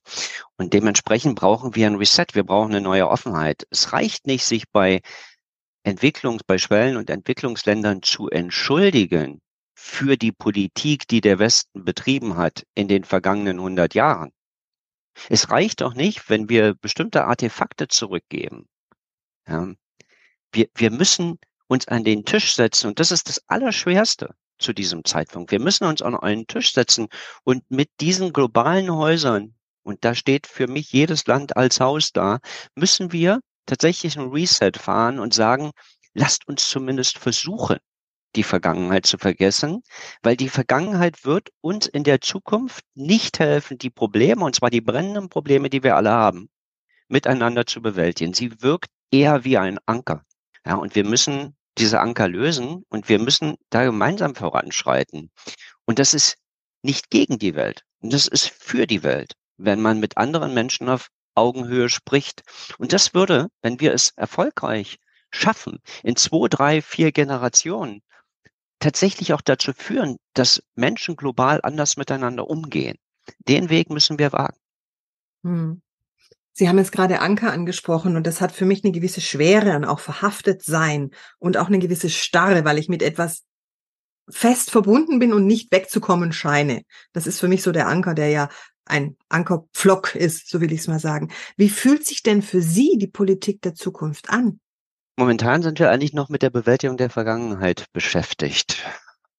Und 0.55 0.74
dementsprechend 0.74 1.35
brauchen 1.35 1.75
wir 1.75 1.88
ein 1.88 1.95
Reset, 1.95 2.27
wir 2.33 2.43
brauchen 2.43 2.71
eine 2.71 2.81
neue 2.81 3.09
Offenheit. 3.09 3.67
Es 3.69 3.91
reicht 3.91 4.27
nicht, 4.27 4.45
sich 4.45 4.69
bei 4.71 5.01
Entwicklungs, 5.86 6.44
bei 6.44 6.58
Schwellen- 6.58 6.98
und 6.98 7.12
Entwicklungsländern 7.12 8.01
zu 8.01 8.27
entschuldigen 8.30 9.39
für 9.75 10.18
die 10.18 10.32
Politik, 10.32 11.08
die 11.08 11.22
der 11.22 11.38
Westen 11.38 11.86
betrieben 11.86 12.38
hat 12.38 12.65
in 12.74 12.88
den 12.88 13.04
vergangenen 13.04 13.60
100 13.60 13.94
Jahren. 13.94 14.32
Es 15.30 15.51
reicht 15.51 15.82
doch 15.82 15.94
nicht, 15.94 16.27
wenn 16.27 16.50
wir 16.50 16.74
bestimmte 16.74 17.25
Artefakte 17.25 17.88
zurückgeben. 17.88 18.68
Ja. 19.48 19.74
Wir, 20.51 20.68
wir 20.74 20.89
müssen 20.89 21.38
uns 21.68 21.88
an 21.88 22.04
den 22.04 22.25
Tisch 22.25 22.56
setzen 22.56 22.88
und 22.88 23.00
das 23.00 23.12
ist 23.12 23.30
das 23.30 23.42
Allerschwerste 23.48 24.34
zu 24.58 24.74
diesem 24.74 25.06
Zeitpunkt. 25.06 25.51
Wir 25.51 25.60
müssen 25.60 25.86
uns 25.86 26.01
an 26.01 26.15
einen 26.15 26.48
Tisch 26.48 26.74
setzen 26.74 27.10
und 27.44 27.70
mit 27.70 27.92
diesen 28.00 28.34
globalen 28.34 28.92
Häusern, 28.92 29.54
und 29.84 30.04
da 30.04 30.15
steht 30.15 30.48
für 30.48 30.68
mich 30.68 30.92
jedes 30.92 31.27
Land 31.27 31.56
als 31.58 31.80
Haus 31.80 32.12
da, 32.12 32.39
müssen 32.74 33.12
wir 33.12 33.39
tatsächlich 33.65 34.17
ein 34.17 34.29
Reset 34.29 34.72
fahren 34.77 35.19
und 35.19 35.34
sagen, 35.34 35.72
lasst 36.13 36.48
uns 36.48 36.69
zumindest 36.69 37.17
versuchen, 37.17 37.77
die 38.36 38.43
Vergangenheit 38.43 39.05
zu 39.05 39.17
vergessen, 39.17 39.81
weil 40.22 40.36
die 40.36 40.50
Vergangenheit 40.50 41.25
wird 41.25 41.50
uns 41.62 41.88
in 41.88 42.03
der 42.03 42.22
Zukunft 42.22 42.84
nicht 42.93 43.39
helfen, 43.39 43.77
die 43.77 43.89
Probleme, 43.89 44.43
und 44.43 44.55
zwar 44.55 44.69
die 44.69 44.81
brennenden 44.81 45.29
Probleme, 45.29 45.69
die 45.69 45.84
wir 45.84 45.95
alle 45.95 46.12
haben, 46.12 46.50
miteinander 47.07 47.65
zu 47.65 47.81
bewältigen. 47.81 48.34
Sie 48.34 48.62
wirkt 48.62 48.89
eher 49.12 49.43
wie 49.43 49.57
ein 49.57 49.79
Anker. 49.86 50.24
Ja, 50.65 50.75
und 50.75 50.95
wir 50.95 51.05
müssen 51.05 51.55
diese 51.77 52.00
Anker 52.00 52.27
lösen 52.27 52.84
und 52.89 53.10
wir 53.10 53.19
müssen 53.19 53.55
da 53.69 53.84
gemeinsam 53.84 54.36
voranschreiten. 54.36 55.31
Und 55.86 56.00
das 56.00 56.13
ist 56.13 56.38
nicht 56.81 57.10
gegen 57.10 57.38
die 57.38 57.55
Welt. 57.55 57.84
Und 58.01 58.13
das 58.13 58.27
ist 58.27 58.50
für 58.50 58.88
die 58.88 59.03
Welt, 59.03 59.34
wenn 59.57 59.81
man 59.81 60.00
mit 60.00 60.17
anderen 60.17 60.53
Menschen 60.53 60.89
auf 60.89 61.10
Augenhöhe 61.36 61.89
spricht. 61.89 62.44
Und 62.77 62.94
das 62.94 63.13
würde, 63.13 63.48
wenn 63.62 63.80
wir 63.80 63.94
es 63.94 64.12
erfolgreich 64.15 65.00
schaffen, 65.32 65.80
in 66.04 66.15
zwei, 66.15 66.48
drei, 66.48 66.82
vier 66.82 67.12
Generationen 67.12 68.01
tatsächlich 68.80 69.34
auch 69.34 69.42
dazu 69.42 69.74
führen, 69.74 70.18
dass 70.34 70.63
Menschen 70.75 71.15
global 71.15 71.60
anders 71.63 71.98
miteinander 71.98 72.48
umgehen. 72.50 72.98
Den 73.48 73.70
Weg 73.70 73.89
müssen 73.89 74.20
wir 74.20 74.32
wagen. 74.32 74.58
Hm. 75.44 75.82
Sie 76.54 76.70
haben 76.70 76.77
jetzt 76.77 76.94
gerade 76.94 77.20
Anker 77.20 77.51
angesprochen 77.51 78.15
und 78.15 78.25
das 78.25 78.39
hat 78.39 78.54
für 78.54 78.65
mich 78.65 78.84
eine 78.84 78.94
gewisse 78.94 79.20
Schwere 79.20 79.75
und 79.75 79.84
auch 79.84 80.00
verhaftet 80.00 80.63
sein 80.63 81.12
und 81.38 81.58
auch 81.58 81.68
eine 81.68 81.80
gewisse 81.80 82.10
Starre, 82.10 82.63
weil 82.63 82.77
ich 82.77 82.88
mit 82.88 83.01
etwas 83.01 83.44
fest 84.30 84.72
verbunden 84.72 85.20
bin 85.20 85.34
und 85.34 85.46
nicht 85.46 85.72
wegzukommen 85.72 86.32
scheine. 86.32 86.84
Das 87.12 87.27
ist 87.27 87.39
für 87.39 87.50
mich 87.50 87.62
so 87.62 87.74
der 87.74 87.88
Anker, 87.88 88.13
der 88.13 88.30
ja 88.30 88.50
ein 88.86 89.18
Ankerpflock 89.30 90.15
ist, 90.15 90.50
so 90.50 90.62
will 90.62 90.72
ich 90.72 90.82
es 90.82 90.88
mal 90.88 91.00
sagen. 91.00 91.32
Wie 91.58 91.70
fühlt 91.70 92.06
sich 92.06 92.24
denn 92.24 92.42
für 92.42 92.62
Sie 92.62 92.98
die 92.98 93.08
Politik 93.08 93.62
der 93.62 93.75
Zukunft 93.75 94.30
an? 94.30 94.60
Momentan 95.18 95.63
sind 95.63 95.80
wir 95.80 95.92
eigentlich 95.92 96.13
noch 96.13 96.30
mit 96.30 96.42
der 96.42 96.50
Bewältigung 96.50 96.98
der 96.98 97.10
Vergangenheit 97.10 97.86
beschäftigt. 97.94 98.86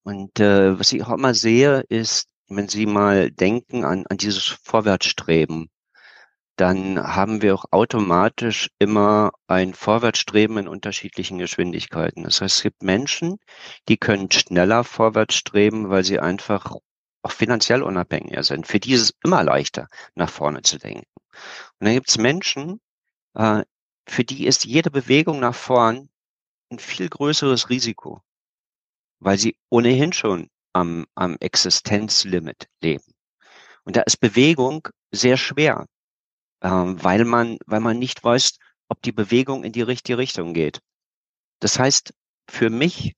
Und 0.02 0.40
äh, 0.40 0.78
was 0.78 0.92
ich 0.92 1.04
auch 1.04 1.12
immer 1.12 1.34
sehe, 1.34 1.84
ist, 1.88 2.28
wenn 2.48 2.68
Sie 2.68 2.86
mal 2.86 3.30
denken 3.30 3.84
an, 3.84 4.06
an 4.08 4.16
dieses 4.16 4.44
Vorwärtsstreben, 4.44 5.68
dann 6.56 6.98
haben 6.98 7.42
wir 7.42 7.54
auch 7.54 7.66
automatisch 7.70 8.70
immer 8.78 9.32
ein 9.46 9.74
Vorwärtsstreben 9.74 10.56
in 10.56 10.68
unterschiedlichen 10.68 11.38
Geschwindigkeiten. 11.38 12.22
Das 12.22 12.40
heißt, 12.40 12.56
es 12.56 12.62
gibt 12.62 12.82
Menschen, 12.82 13.36
die 13.88 13.98
können 13.98 14.30
schneller 14.30 14.82
vorwärtsstreben, 14.82 15.90
weil 15.90 16.02
sie 16.02 16.18
einfach 16.18 16.74
auch 17.26 17.32
finanziell 17.32 17.82
unabhängiger 17.82 18.42
sind. 18.42 18.66
Für 18.66 18.78
die 18.78 18.92
ist 18.92 19.02
es 19.02 19.14
immer 19.24 19.42
leichter, 19.42 19.88
nach 20.14 20.30
vorne 20.30 20.62
zu 20.62 20.78
denken. 20.78 21.06
Und 21.78 21.86
dann 21.86 21.94
gibt 21.94 22.08
es 22.08 22.18
Menschen, 22.18 22.80
äh, 23.34 23.64
für 24.08 24.24
die 24.24 24.46
ist 24.46 24.64
jede 24.64 24.90
Bewegung 24.90 25.40
nach 25.40 25.54
vorn 25.54 26.08
ein 26.70 26.78
viel 26.78 27.08
größeres 27.08 27.68
Risiko, 27.68 28.22
weil 29.18 29.38
sie 29.38 29.56
ohnehin 29.70 30.12
schon 30.12 30.48
am, 30.72 31.06
am 31.14 31.36
Existenzlimit 31.40 32.68
leben. 32.80 33.12
Und 33.84 33.96
da 33.96 34.02
ist 34.02 34.18
Bewegung 34.18 34.88
sehr 35.10 35.36
schwer, 35.36 35.86
äh, 36.60 36.68
weil 36.68 37.24
man, 37.24 37.58
weil 37.66 37.80
man 37.80 37.98
nicht 37.98 38.22
weiß, 38.22 38.58
ob 38.88 39.02
die 39.02 39.12
Bewegung 39.12 39.64
in 39.64 39.72
die 39.72 39.82
richtige 39.82 40.18
Richtung 40.18 40.54
geht. 40.54 40.80
Das 41.58 41.78
heißt, 41.78 42.14
für 42.48 42.70
mich, 42.70 43.14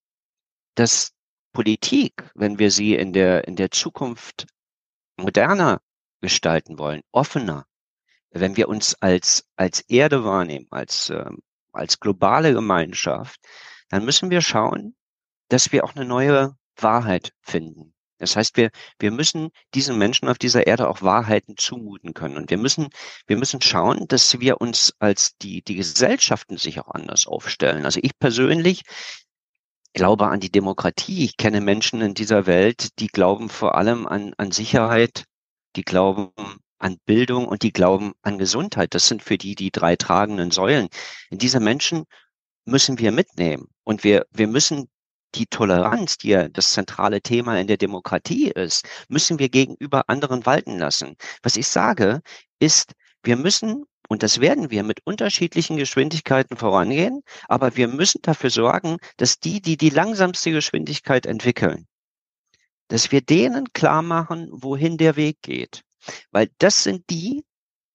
dass 0.75 1.13
Politik, 1.59 2.31
wenn 2.37 2.61
wir 2.61 2.71
sie 2.71 2.95
in 2.95 3.13
der, 3.13 3.49
in 3.49 3.57
der 3.57 3.73
Zukunft 3.73 4.47
moderner 5.17 5.81
gestalten 6.21 6.79
wollen, 6.79 7.03
offener, 7.11 7.67
wenn 8.31 8.57
wir 8.57 8.69
uns 8.69 8.95
als, 9.01 9.45
als 9.57 9.81
Erde 9.81 10.23
wahrnehmen, 10.23 10.69
als, 10.71 11.11
äh, 11.11 11.29
als 11.73 11.99
globale 11.99 12.53
Gemeinschaft, 12.53 13.41
dann 13.89 14.05
müssen 14.05 14.31
wir 14.31 14.41
schauen, 14.41 14.95
dass 15.49 15.73
wir 15.73 15.83
auch 15.83 15.97
eine 15.97 16.05
neue 16.05 16.57
Wahrheit 16.77 17.33
finden. 17.41 17.93
Das 18.19 18.37
heißt, 18.37 18.57
wir, 18.57 18.71
wir 19.01 19.11
müssen 19.11 19.51
diesen 19.75 19.99
Menschen 19.99 20.29
auf 20.29 20.39
dieser 20.39 20.65
Erde 20.69 20.89
auch 20.89 21.03
Wahrheiten 21.03 21.57
zumuten 21.57 22.15
können. 22.15 22.37
Und 22.37 22.51
wir 22.51 22.59
müssen, 22.59 22.91
wir 23.27 23.37
müssen 23.37 23.61
schauen, 23.61 24.07
dass 24.07 24.39
wir 24.39 24.61
uns 24.61 24.95
als 25.01 25.37
die, 25.39 25.63
die 25.63 25.75
Gesellschaften 25.75 26.57
sich 26.57 26.79
auch 26.79 26.95
anders 26.95 27.27
aufstellen. 27.27 27.85
Also 27.85 27.99
ich 28.01 28.17
persönlich 28.17 28.85
glaube 29.93 30.29
an 30.29 30.41
die 30.41 30.51
Demokratie. 30.51 31.25
Ich 31.25 31.37
kenne 31.37 31.61
Menschen 31.61 32.01
in 32.01 32.15
dieser 32.15 32.47
Welt, 32.47 32.99
die 32.99 33.09
glauben 33.09 33.49
vor 33.49 33.77
allem 33.77 34.07
an, 34.07 34.35
an 34.37 34.53
Sicherheit, 34.53 35.25
die 35.77 35.83
glauben 35.83 36.31
an 36.79 36.99
Bildung 37.07 37.47
und 37.47 37.63
die 37.63 37.73
glauben 37.73 38.13
an 38.23 38.39
Gesundheit. 38.39 38.95
Das 38.95 39.09
sind 39.09 39.23
für 39.23 39.39
die 39.39 39.55
die 39.55 39.71
drei 39.71 39.97
tragenden 39.97 40.51
Säulen. 40.51 40.89
In 41.31 41.39
diese 41.39 41.61
Menschen 41.61 42.05
müssen 42.65 42.99
wir 42.99 43.13
mitnehmen 43.13 43.69
und 43.85 44.05
wir, 44.05 44.27
wir 44.31 44.47
müssen 44.47 44.89
die 45.35 45.47
Toleranz, 45.47 46.19
die 46.19 46.29
ja 46.29 46.49
das 46.49 46.73
zentrale 46.73 47.21
Thema 47.21 47.59
in 47.61 47.67
der 47.67 47.77
Demokratie 47.77 48.51
ist, 48.51 48.87
müssen 49.09 49.39
wir 49.39 49.49
gegenüber 49.49 50.05
anderen 50.09 50.47
walten 50.47 50.79
lassen. 50.79 51.17
Was 51.43 51.57
ich 51.57 51.69
sage, 51.69 52.21
ist, 52.61 52.93
wir 53.23 53.37
müssen, 53.37 53.85
und 54.09 54.23
das 54.23 54.41
werden 54.41 54.71
wir 54.71 54.83
mit 54.83 55.01
unterschiedlichen 55.05 55.77
Geschwindigkeiten 55.77 56.57
vorangehen, 56.57 57.23
aber 57.47 57.77
wir 57.77 57.89
müssen 57.89 58.23
dafür 58.23 58.51
sorgen, 58.51 58.97
dass 59.19 59.39
die, 59.39 59.61
die 59.61 59.77
die 59.77 59.91
langsamste 59.91 60.51
Geschwindigkeit 60.51 61.27
entwickeln, 61.27 61.87
dass 62.89 63.13
wir 63.13 63.21
denen 63.21 63.73
klar 63.75 64.03
machen, 64.03 64.49
wohin 64.51 64.97
der 64.97 65.17
Weg 65.17 65.43
geht. 65.43 65.83
Weil 66.31 66.49
das 66.59 66.85
sind 66.85 67.05
die, 67.11 67.45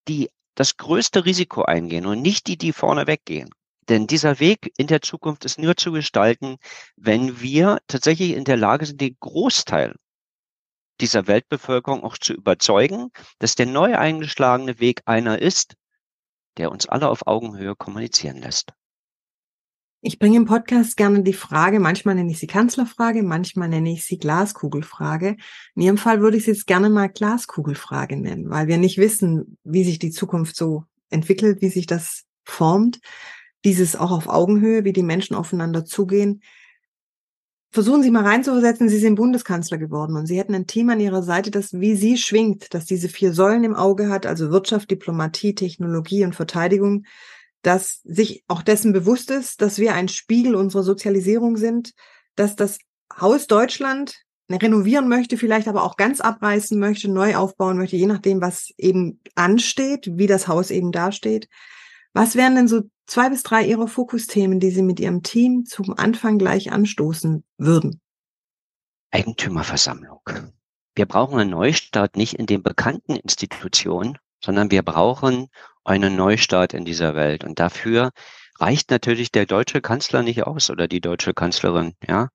die 0.06 0.30
das 0.54 0.76
größte 0.76 1.24
Risiko 1.24 1.62
eingehen 1.62 2.06
und 2.06 2.22
nicht 2.22 2.46
die, 2.46 2.56
die 2.56 2.72
vorne 2.72 3.08
weggehen. 3.08 3.50
Denn 3.88 4.06
dieser 4.06 4.38
Weg 4.38 4.72
in 4.78 4.86
der 4.86 5.02
Zukunft 5.02 5.44
ist 5.44 5.58
nur 5.58 5.76
zu 5.76 5.90
gestalten, 5.92 6.56
wenn 6.96 7.40
wir 7.40 7.80
tatsächlich 7.88 8.30
in 8.30 8.44
der 8.44 8.56
Lage 8.56 8.86
sind, 8.86 9.00
den 9.00 9.16
Großteil 9.18 9.96
dieser 11.00 11.26
Weltbevölkerung 11.26 12.04
auch 12.04 12.16
zu 12.16 12.34
überzeugen, 12.34 13.10
dass 13.40 13.56
der 13.56 13.66
neu 13.66 13.96
eingeschlagene 13.98 14.78
Weg 14.78 15.02
einer 15.06 15.40
ist, 15.40 15.74
der 16.58 16.70
uns 16.70 16.88
alle 16.88 17.08
auf 17.08 17.26
Augenhöhe 17.26 17.74
kommunizieren 17.76 18.38
lässt. 18.38 18.72
Ich 20.06 20.18
bringe 20.18 20.36
im 20.36 20.44
Podcast 20.44 20.98
gerne 20.98 21.22
die 21.22 21.32
Frage, 21.32 21.80
manchmal 21.80 22.14
nenne 22.14 22.30
ich 22.30 22.38
sie 22.38 22.46
Kanzlerfrage, 22.46 23.22
manchmal 23.22 23.70
nenne 23.70 23.90
ich 23.90 24.04
sie 24.04 24.18
Glaskugelfrage. 24.18 25.36
In 25.74 25.82
Ihrem 25.82 25.96
Fall 25.96 26.20
würde 26.20 26.36
ich 26.36 26.44
sie 26.44 26.50
jetzt 26.50 26.66
gerne 26.66 26.90
mal 26.90 27.08
Glaskugelfrage 27.08 28.18
nennen, 28.18 28.50
weil 28.50 28.66
wir 28.66 28.76
nicht 28.76 28.98
wissen, 28.98 29.56
wie 29.64 29.82
sich 29.82 29.98
die 29.98 30.10
Zukunft 30.10 30.56
so 30.56 30.84
entwickelt, 31.08 31.62
wie 31.62 31.70
sich 31.70 31.86
das 31.86 32.24
formt. 32.44 33.00
Dieses 33.64 33.96
auch 33.96 34.10
auf 34.10 34.28
Augenhöhe, 34.28 34.84
wie 34.84 34.92
die 34.92 35.02
Menschen 35.02 35.34
aufeinander 35.34 35.86
zugehen. 35.86 36.42
Versuchen 37.74 38.02
Sie 38.02 38.10
mal 38.10 38.24
reinzuversetzen, 38.24 38.88
Sie 38.88 38.98
sind 38.98 39.16
Bundeskanzler 39.16 39.78
geworden 39.78 40.16
und 40.16 40.26
Sie 40.26 40.38
hätten 40.38 40.54
ein 40.54 40.66
Team 40.66 40.90
an 40.90 41.00
Ihrer 41.00 41.22
Seite, 41.22 41.50
das 41.50 41.72
wie 41.72 41.96
Sie 41.96 42.16
schwingt, 42.16 42.72
das 42.72 42.86
diese 42.86 43.08
vier 43.08 43.32
Säulen 43.32 43.64
im 43.64 43.74
Auge 43.74 44.08
hat, 44.08 44.26
also 44.26 44.50
Wirtschaft, 44.50 44.90
Diplomatie, 44.90 45.54
Technologie 45.54 46.24
und 46.24 46.34
Verteidigung 46.34 47.04
dass 47.64 48.02
sich 48.04 48.44
auch 48.46 48.62
dessen 48.62 48.92
bewusst 48.92 49.30
ist, 49.30 49.62
dass 49.62 49.78
wir 49.78 49.94
ein 49.94 50.08
Spiegel 50.08 50.54
unserer 50.54 50.82
Sozialisierung 50.82 51.56
sind, 51.56 51.94
dass 52.36 52.56
das 52.56 52.78
Haus 53.18 53.46
Deutschland 53.46 54.22
renovieren 54.50 55.08
möchte, 55.08 55.38
vielleicht 55.38 55.66
aber 55.66 55.82
auch 55.82 55.96
ganz 55.96 56.20
abreißen 56.20 56.78
möchte, 56.78 57.10
neu 57.10 57.36
aufbauen 57.36 57.78
möchte, 57.78 57.96
je 57.96 58.06
nachdem, 58.06 58.42
was 58.42 58.70
eben 58.76 59.20
ansteht, 59.34 60.10
wie 60.12 60.26
das 60.26 60.46
Haus 60.46 60.70
eben 60.70 60.92
dasteht. 60.92 61.48
Was 62.12 62.36
wären 62.36 62.54
denn 62.54 62.68
so 62.68 62.82
zwei 63.06 63.28
bis 63.28 63.42
drei 63.42 63.64
Ihrer 63.64 63.88
Fokusthemen, 63.88 64.60
die 64.60 64.70
Sie 64.70 64.82
mit 64.82 65.00
Ihrem 65.00 65.22
Team 65.22 65.66
zum 65.66 65.96
Anfang 65.98 66.38
gleich 66.38 66.72
anstoßen 66.72 67.44
würden? 67.58 68.00
Eigentümerversammlung. 69.10 70.22
Wir 70.94 71.06
brauchen 71.06 71.38
einen 71.38 71.50
Neustart 71.50 72.16
nicht 72.16 72.34
in 72.34 72.46
den 72.46 72.62
bekannten 72.62 73.16
Institutionen, 73.16 74.18
sondern 74.44 74.70
wir 74.70 74.82
brauchen 74.82 75.48
einen 75.84 76.16
Neustart 76.16 76.74
in 76.74 76.84
dieser 76.84 77.14
Welt. 77.14 77.44
Und 77.44 77.58
dafür 77.58 78.10
reicht 78.58 78.90
natürlich 78.90 79.32
der 79.32 79.46
deutsche 79.46 79.80
Kanzler 79.80 80.22
nicht 80.22 80.44
aus 80.44 80.70
oder 80.70 80.88
die 80.88 81.00
deutsche 81.00 81.34
Kanzlerin, 81.34 81.94
ja. 82.06 82.28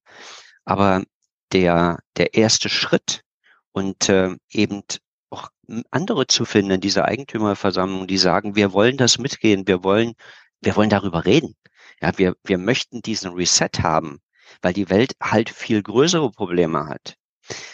Aber 0.66 1.04
der, 1.52 2.00
der 2.18 2.34
erste 2.36 2.70
Schritt 2.70 3.24
und 3.72 4.10
äh, 4.10 4.36
eben 4.52 4.84
auch 5.30 5.50
andere 5.92 6.28
zu 6.28 6.46
finden 6.46 6.72
in 6.72 6.82
dieser 6.82 7.06
Eigentümerversammlung, 7.06 8.08
die 8.08 8.18
sagen, 8.18 8.56
wir 8.56 8.74
wollen 8.74 8.98
das 8.98 9.18
mitgehen, 9.20 9.68
wir 9.68 9.84
wollen, 9.84 10.14
wir 10.62 10.76
wollen 10.76 10.90
darüber 10.90 11.26
reden. 11.26 11.56
Ja, 12.02 12.18
wir, 12.18 12.36
wir 12.44 12.58
möchten 12.58 13.02
diesen 13.02 13.34
Reset 13.34 13.82
haben, 13.82 14.20
weil 14.62 14.74
die 14.74 14.90
Welt 14.90 15.16
halt 15.22 15.50
viel 15.50 15.82
größere 15.84 16.32
Probleme 16.32 16.88
hat. 16.88 17.18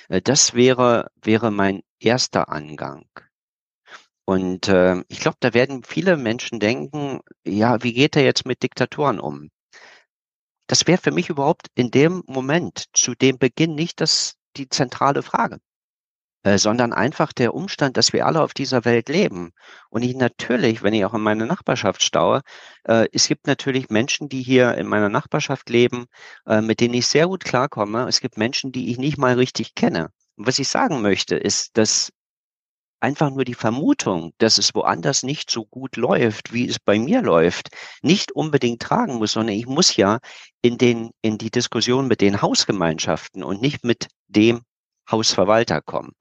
Äh, 0.10 0.22
das 0.22 0.54
wäre, 0.54 1.12
wäre 1.22 1.52
mein 1.52 1.82
erster 2.00 2.50
Angang. 2.50 3.06
Und 4.26 4.68
äh, 4.68 5.04
ich 5.08 5.20
glaube, 5.20 5.38
da 5.40 5.54
werden 5.54 5.84
viele 5.84 6.18
Menschen 6.18 6.60
denken, 6.60 7.20
ja, 7.46 7.84
wie 7.84 7.94
geht 7.94 8.16
er 8.16 8.24
jetzt 8.24 8.46
mit 8.46 8.64
Diktatoren 8.64 9.20
um? 9.20 9.50
Das 10.68 10.88
wäre 10.88 10.98
für 10.98 11.12
mich 11.12 11.30
überhaupt 11.30 11.68
in 11.76 11.92
dem 11.92 12.24
Moment, 12.26 12.86
zu 12.94 13.14
dem 13.14 13.38
Beginn 13.38 13.76
nicht 13.76 14.02
das, 14.02 14.36
die 14.58 14.68
zentrale 14.68 15.22
Frage, 15.22 15.60
äh, 16.46 16.60
sondern 16.60 16.94
einfach 16.94 17.34
der 17.34 17.56
Umstand, 17.56 17.98
dass 17.98 18.14
wir 18.14 18.28
alle 18.28 18.42
auf 18.44 18.54
dieser 18.54 18.86
Welt 18.86 19.10
leben. 19.10 19.52
Und 19.90 20.04
ich 20.04 20.16
natürlich, 20.16 20.84
wenn 20.84 20.94
ich 20.94 21.04
auch 21.04 21.16
in 21.16 21.22
meine 21.22 21.48
Nachbarschaft 21.48 22.04
staue, 22.04 22.42
äh, 22.84 23.08
es 23.12 23.28
gibt 23.28 23.48
natürlich 23.48 23.90
Menschen, 23.90 24.30
die 24.30 24.44
hier 24.44 24.76
in 24.76 24.86
meiner 24.86 25.10
Nachbarschaft 25.10 25.72
leben, 25.72 26.06
äh, 26.46 26.62
mit 26.62 26.82
denen 26.82 26.94
ich 26.94 27.08
sehr 27.08 27.26
gut 27.26 27.44
klarkomme. 27.44 28.08
Es 28.08 28.22
gibt 28.22 28.38
Menschen, 28.38 28.72
die 28.72 28.92
ich 28.92 29.00
nicht 29.00 29.18
mal 29.18 29.34
richtig 29.34 29.74
kenne. 29.74 30.10
Und 30.36 30.46
was 30.46 30.60
ich 30.60 30.68
sagen 30.68 31.02
möchte, 31.02 31.36
ist, 31.36 31.78
dass 31.78 32.12
einfach 33.00 33.32
nur 33.32 33.44
die 33.44 33.56
Vermutung, 33.56 34.34
dass 34.38 34.60
es 34.60 34.76
woanders 34.76 35.24
nicht 35.24 35.50
so 35.50 35.66
gut 35.66 35.96
läuft, 35.98 36.54
wie 36.54 36.68
es 36.68 36.78
bei 36.80 37.00
mir 37.00 37.24
läuft, 37.24 37.70
nicht 38.04 38.34
unbedingt 38.34 38.84
tragen 38.84 39.16
muss, 39.16 39.32
sondern 39.32 39.56
ich 39.56 39.66
muss 39.66 39.96
ja 39.96 40.20
in 40.62 40.78
den, 40.78 41.10
in 41.24 41.40
die 41.40 41.50
Diskussion 41.50 42.08
mit 42.08 42.22
den 42.22 42.44
Hausgemeinschaften 42.44 43.44
und 43.44 43.64
nicht 43.64 43.84
mit 43.84 44.10
dem 44.28 44.62
Hausverwalter 45.10 45.82
kommen. 45.82 46.14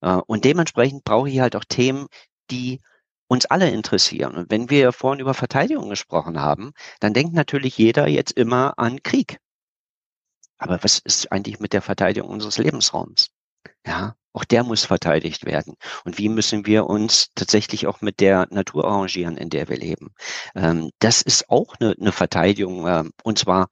Äh, 0.00 0.18
und 0.26 0.44
dementsprechend 0.44 1.04
brauche 1.04 1.30
ich 1.30 1.40
halt 1.40 1.56
auch 1.56 1.64
Themen, 1.64 2.06
die 2.50 2.80
uns 3.28 3.46
alle 3.46 3.70
interessieren. 3.70 4.34
Und 4.34 4.50
wenn 4.50 4.68
wir 4.68 4.92
vorhin 4.92 5.20
über 5.20 5.34
Verteidigung 5.34 5.88
gesprochen 5.88 6.40
haben, 6.40 6.72
dann 7.00 7.14
denkt 7.14 7.34
natürlich 7.34 7.78
jeder 7.78 8.06
jetzt 8.06 8.32
immer 8.32 8.78
an 8.78 9.02
Krieg. 9.02 9.38
Aber 10.58 10.84
was 10.84 10.98
ist 10.98 11.32
eigentlich 11.32 11.58
mit 11.58 11.72
der 11.72 11.82
Verteidigung 11.82 12.30
unseres 12.30 12.58
Lebensraums? 12.58 13.30
Ja, 13.86 14.14
auch 14.32 14.44
der 14.44 14.64
muss 14.64 14.84
verteidigt 14.84 15.44
werden. 15.44 15.74
Und 16.04 16.18
wie 16.18 16.28
müssen 16.28 16.66
wir 16.66 16.86
uns 16.86 17.28
tatsächlich 17.34 17.86
auch 17.86 18.00
mit 18.00 18.20
der 18.20 18.46
Natur 18.50 18.84
arrangieren, 18.84 19.36
in 19.36 19.50
der 19.50 19.68
wir 19.68 19.76
leben? 19.76 20.14
Ähm, 20.54 20.90
das 21.00 21.22
ist 21.22 21.48
auch 21.48 21.74
eine, 21.80 21.94
eine 21.98 22.12
Verteidigung, 22.12 22.86
äh, 22.86 23.04
und 23.24 23.38
zwar 23.38 23.68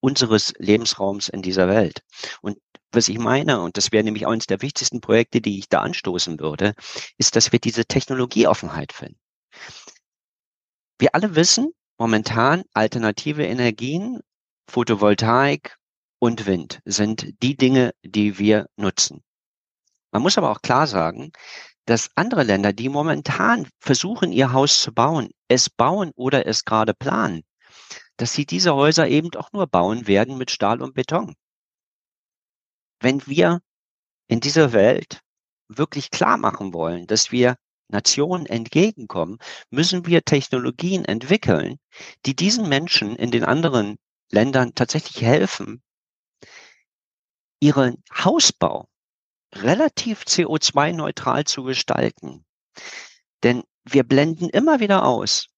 unseres 0.00 0.54
Lebensraums 0.58 1.28
in 1.28 1.42
dieser 1.42 1.68
Welt. 1.68 2.02
Und 2.40 2.58
was 2.92 3.08
ich 3.08 3.18
meine, 3.18 3.60
und 3.60 3.76
das 3.76 3.92
wäre 3.92 4.04
nämlich 4.04 4.26
eines 4.26 4.46
der 4.46 4.62
wichtigsten 4.62 5.00
Projekte, 5.00 5.40
die 5.40 5.58
ich 5.58 5.68
da 5.68 5.80
anstoßen 5.82 6.40
würde, 6.40 6.74
ist, 7.16 7.36
dass 7.36 7.52
wir 7.52 7.58
diese 7.58 7.84
Technologieoffenheit 7.84 8.92
finden. 8.92 9.18
Wir 10.98 11.14
alle 11.14 11.34
wissen 11.34 11.72
momentan, 11.98 12.64
alternative 12.72 13.44
Energien, 13.44 14.20
Photovoltaik 14.70 15.76
und 16.18 16.46
Wind 16.46 16.80
sind 16.84 17.34
die 17.42 17.56
Dinge, 17.56 17.92
die 18.02 18.38
wir 18.38 18.68
nutzen. 18.76 19.22
Man 20.10 20.22
muss 20.22 20.38
aber 20.38 20.50
auch 20.50 20.62
klar 20.62 20.86
sagen, 20.86 21.32
dass 21.84 22.10
andere 22.16 22.42
Länder, 22.42 22.72
die 22.72 22.88
momentan 22.88 23.68
versuchen, 23.78 24.32
ihr 24.32 24.52
Haus 24.52 24.80
zu 24.80 24.92
bauen, 24.92 25.30
es 25.48 25.70
bauen 25.70 26.10
oder 26.14 26.46
es 26.46 26.64
gerade 26.64 26.94
planen, 26.94 27.44
dass 28.16 28.32
sie 28.32 28.44
diese 28.44 28.74
Häuser 28.74 29.08
eben 29.08 29.34
auch 29.36 29.52
nur 29.52 29.66
bauen 29.66 30.06
werden 30.06 30.36
mit 30.36 30.50
Stahl 30.50 30.82
und 30.82 30.94
Beton. 30.94 31.34
Wenn 33.00 33.26
wir 33.26 33.60
in 34.28 34.40
dieser 34.40 34.72
Welt 34.72 35.20
wirklich 35.68 36.10
klar 36.10 36.36
machen 36.36 36.72
wollen, 36.72 37.06
dass 37.06 37.30
wir 37.30 37.56
Nationen 37.88 38.46
entgegenkommen, 38.46 39.38
müssen 39.70 40.06
wir 40.06 40.22
Technologien 40.22 41.04
entwickeln, 41.04 41.78
die 42.26 42.36
diesen 42.36 42.68
Menschen 42.68 43.16
in 43.16 43.30
den 43.30 43.44
anderen 43.44 43.96
Ländern 44.30 44.74
tatsächlich 44.74 45.22
helfen, 45.22 45.82
ihren 47.60 48.02
Hausbau 48.12 48.88
relativ 49.54 50.22
CO2-neutral 50.22 51.44
zu 51.44 51.62
gestalten. 51.64 52.44
Denn 53.42 53.64
wir 53.84 54.04
blenden 54.04 54.50
immer 54.50 54.80
wieder 54.80 55.04
aus, 55.04 55.48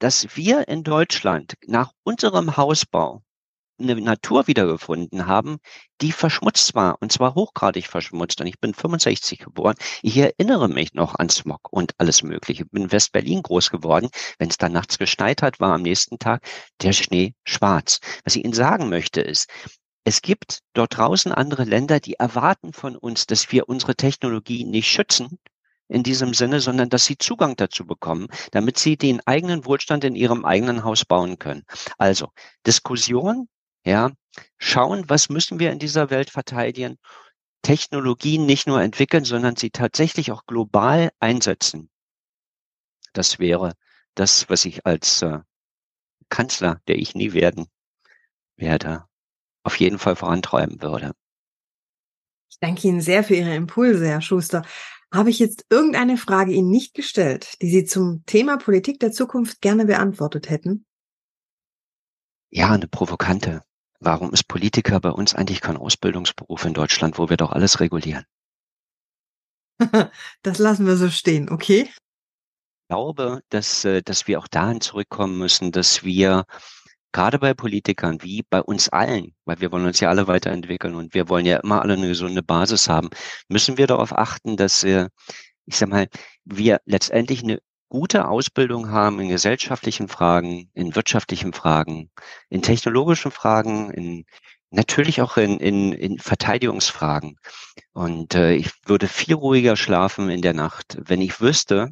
dass 0.00 0.36
wir 0.36 0.66
in 0.68 0.82
Deutschland 0.82 1.54
nach 1.66 1.92
unserem 2.02 2.56
Hausbau 2.56 3.22
eine 3.78 4.00
Natur 4.00 4.46
wiedergefunden 4.46 5.26
haben, 5.26 5.58
die 6.00 6.12
verschmutzt 6.12 6.74
war, 6.74 6.98
und 7.00 7.12
zwar 7.12 7.34
hochgradig 7.34 7.86
verschmutzt. 7.86 8.40
Und 8.40 8.46
ich 8.46 8.58
bin 8.58 8.74
65 8.74 9.38
geboren. 9.38 9.76
Ich 10.02 10.16
erinnere 10.16 10.68
mich 10.68 10.94
noch 10.94 11.14
an 11.14 11.28
Smog 11.28 11.68
und 11.70 11.94
alles 11.98 12.22
Mögliche. 12.22 12.64
Ich 12.64 12.70
bin 12.70 12.84
in 12.84 12.92
West-Berlin 12.92 13.42
groß 13.42 13.70
geworden. 13.70 14.08
Wenn 14.38 14.48
es 14.48 14.58
dann 14.58 14.72
nachts 14.72 14.98
geschneit 14.98 15.42
hat, 15.42 15.60
war 15.60 15.74
am 15.74 15.82
nächsten 15.82 16.18
Tag 16.18 16.46
der 16.82 16.92
Schnee 16.92 17.34
schwarz. 17.44 18.00
Was 18.24 18.36
ich 18.36 18.44
Ihnen 18.44 18.54
sagen 18.54 18.88
möchte 18.88 19.20
ist, 19.20 19.48
es 20.04 20.22
gibt 20.22 20.60
dort 20.72 20.96
draußen 20.96 21.32
andere 21.32 21.64
Länder, 21.64 22.00
die 22.00 22.14
erwarten 22.14 22.72
von 22.72 22.96
uns, 22.96 23.26
dass 23.26 23.52
wir 23.52 23.68
unsere 23.68 23.94
Technologie 23.94 24.64
nicht 24.64 24.88
schützen 24.88 25.38
in 25.88 26.02
diesem 26.02 26.34
Sinne, 26.34 26.60
sondern 26.60 26.88
dass 26.88 27.04
sie 27.04 27.18
Zugang 27.18 27.56
dazu 27.56 27.86
bekommen, 27.86 28.28
damit 28.52 28.78
sie 28.78 28.96
den 28.96 29.20
eigenen 29.26 29.64
Wohlstand 29.64 30.04
in 30.04 30.14
ihrem 30.14 30.44
eigenen 30.44 30.84
Haus 30.84 31.04
bauen 31.04 31.38
können. 31.38 31.64
Also 31.96 32.28
Diskussion, 32.66 33.48
ja, 33.88 34.10
schauen, 34.58 35.08
was 35.08 35.30
müssen 35.30 35.58
wir 35.58 35.72
in 35.72 35.78
dieser 35.78 36.10
Welt 36.10 36.30
verteidigen, 36.30 36.98
Technologien 37.62 38.46
nicht 38.46 38.66
nur 38.66 38.80
entwickeln, 38.82 39.24
sondern 39.24 39.56
sie 39.56 39.70
tatsächlich 39.70 40.30
auch 40.30 40.44
global 40.46 41.10
einsetzen. 41.18 41.90
Das 43.14 43.38
wäre 43.38 43.72
das, 44.14 44.48
was 44.50 44.64
ich 44.64 44.86
als 44.86 45.22
äh, 45.22 45.40
Kanzler, 46.28 46.80
der 46.86 46.96
ich 46.96 47.14
nie 47.14 47.32
werden 47.32 47.66
werde, 48.56 49.06
auf 49.62 49.76
jeden 49.76 49.98
Fall 49.98 50.16
vorantreiben 50.16 50.82
würde. 50.82 51.12
Ich 52.50 52.58
danke 52.60 52.88
Ihnen 52.88 53.00
sehr 53.00 53.24
für 53.24 53.34
Ihre 53.34 53.54
Impulse, 53.54 54.06
Herr 54.06 54.20
Schuster. 54.20 54.64
Habe 55.12 55.30
ich 55.30 55.38
jetzt 55.38 55.64
irgendeine 55.70 56.18
Frage 56.18 56.52
Ihnen 56.52 56.70
nicht 56.70 56.94
gestellt, 56.94 57.54
die 57.62 57.70
Sie 57.70 57.84
zum 57.84 58.24
Thema 58.26 58.58
Politik 58.58 59.00
der 59.00 59.12
Zukunft 59.12 59.62
gerne 59.62 59.86
beantwortet 59.86 60.50
hätten? 60.50 60.84
Ja, 62.50 62.72
eine 62.72 62.88
provokante. 62.88 63.62
Warum 64.00 64.32
ist 64.32 64.44
Politiker 64.44 65.00
bei 65.00 65.10
uns 65.10 65.34
eigentlich 65.34 65.60
kein 65.60 65.76
Ausbildungsberuf 65.76 66.64
in 66.64 66.74
Deutschland, 66.74 67.18
wo 67.18 67.28
wir 67.28 67.36
doch 67.36 67.50
alles 67.50 67.80
regulieren? 67.80 68.24
das 70.42 70.58
lassen 70.58 70.86
wir 70.86 70.96
so 70.96 71.10
stehen, 71.10 71.50
okay? 71.50 71.88
Ich 71.88 72.88
glaube, 72.88 73.42
dass, 73.50 73.84
äh, 73.84 74.02
dass 74.02 74.26
wir 74.26 74.38
auch 74.38 74.48
dahin 74.48 74.80
zurückkommen 74.80 75.38
müssen, 75.38 75.72
dass 75.72 76.04
wir 76.04 76.44
gerade 77.12 77.38
bei 77.38 77.54
Politikern 77.54 78.22
wie 78.22 78.44
bei 78.48 78.62
uns 78.62 78.88
allen, 78.88 79.34
weil 79.44 79.60
wir 79.60 79.72
wollen 79.72 79.86
uns 79.86 80.00
ja 80.00 80.08
alle 80.08 80.26
weiterentwickeln 80.26 80.94
und 80.94 81.14
wir 81.14 81.28
wollen 81.28 81.46
ja 81.46 81.58
immer 81.58 81.82
alle 81.82 81.94
eine 81.94 82.08
gesunde 82.08 82.42
Basis 82.42 82.88
haben, 82.88 83.08
müssen 83.48 83.78
wir 83.78 83.86
darauf 83.86 84.16
achten, 84.16 84.56
dass 84.56 84.84
wir, 84.84 85.08
ich 85.66 85.76
sag 85.76 85.88
mal, 85.88 86.08
wir 86.44 86.80
letztendlich 86.84 87.42
eine 87.42 87.58
gute 87.88 88.28
Ausbildung 88.28 88.90
haben 88.90 89.20
in 89.20 89.28
gesellschaftlichen 89.28 90.08
Fragen, 90.08 90.70
in 90.74 90.94
wirtschaftlichen 90.94 91.52
Fragen, 91.52 92.10
in 92.48 92.62
technologischen 92.62 93.30
Fragen, 93.30 93.90
in 93.90 94.26
natürlich 94.70 95.22
auch 95.22 95.36
in, 95.36 95.58
in, 95.58 95.92
in 95.92 96.18
Verteidigungsfragen. 96.18 97.38
Und 97.92 98.34
äh, 98.34 98.54
ich 98.54 98.70
würde 98.86 99.08
viel 99.08 99.34
ruhiger 99.34 99.76
schlafen 99.76 100.28
in 100.28 100.42
der 100.42 100.54
Nacht, 100.54 100.98
wenn 101.00 101.20
ich 101.20 101.40
wüsste, 101.40 101.88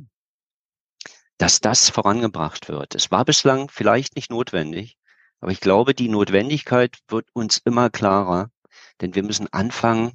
dass 1.38 1.60
das 1.60 1.90
vorangebracht 1.90 2.68
wird. 2.68 2.94
Es 2.94 3.10
war 3.10 3.24
bislang 3.24 3.68
vielleicht 3.68 4.16
nicht 4.16 4.30
notwendig, 4.30 4.96
aber 5.40 5.52
ich 5.52 5.60
glaube, 5.60 5.94
die 5.94 6.08
Notwendigkeit 6.08 6.98
wird 7.08 7.28
uns 7.32 7.58
immer 7.58 7.90
klarer, 7.90 8.50
denn 9.00 9.14
wir 9.14 9.22
müssen 9.22 9.52
anfangen, 9.52 10.12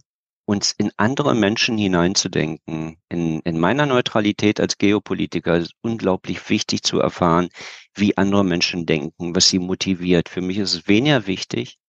uns 0.51 0.73
in 0.73 0.91
andere 0.97 1.33
Menschen 1.33 1.77
hineinzudenken. 1.77 2.97
In, 3.07 3.39
in 3.39 3.57
meiner 3.57 3.85
Neutralität 3.85 4.59
als 4.59 4.77
Geopolitiker 4.77 5.55
ist 5.55 5.73
unglaublich 5.81 6.49
wichtig 6.49 6.83
zu 6.83 6.99
erfahren, 6.99 7.47
wie 7.95 8.17
andere 8.17 8.43
Menschen 8.43 8.85
denken, 8.85 9.33
was 9.33 9.47
sie 9.47 9.59
motiviert. 9.59 10.27
Für 10.27 10.41
mich 10.41 10.57
ist 10.57 10.73
es 10.73 10.87
weniger 10.89 11.25
wichtig, 11.25 11.79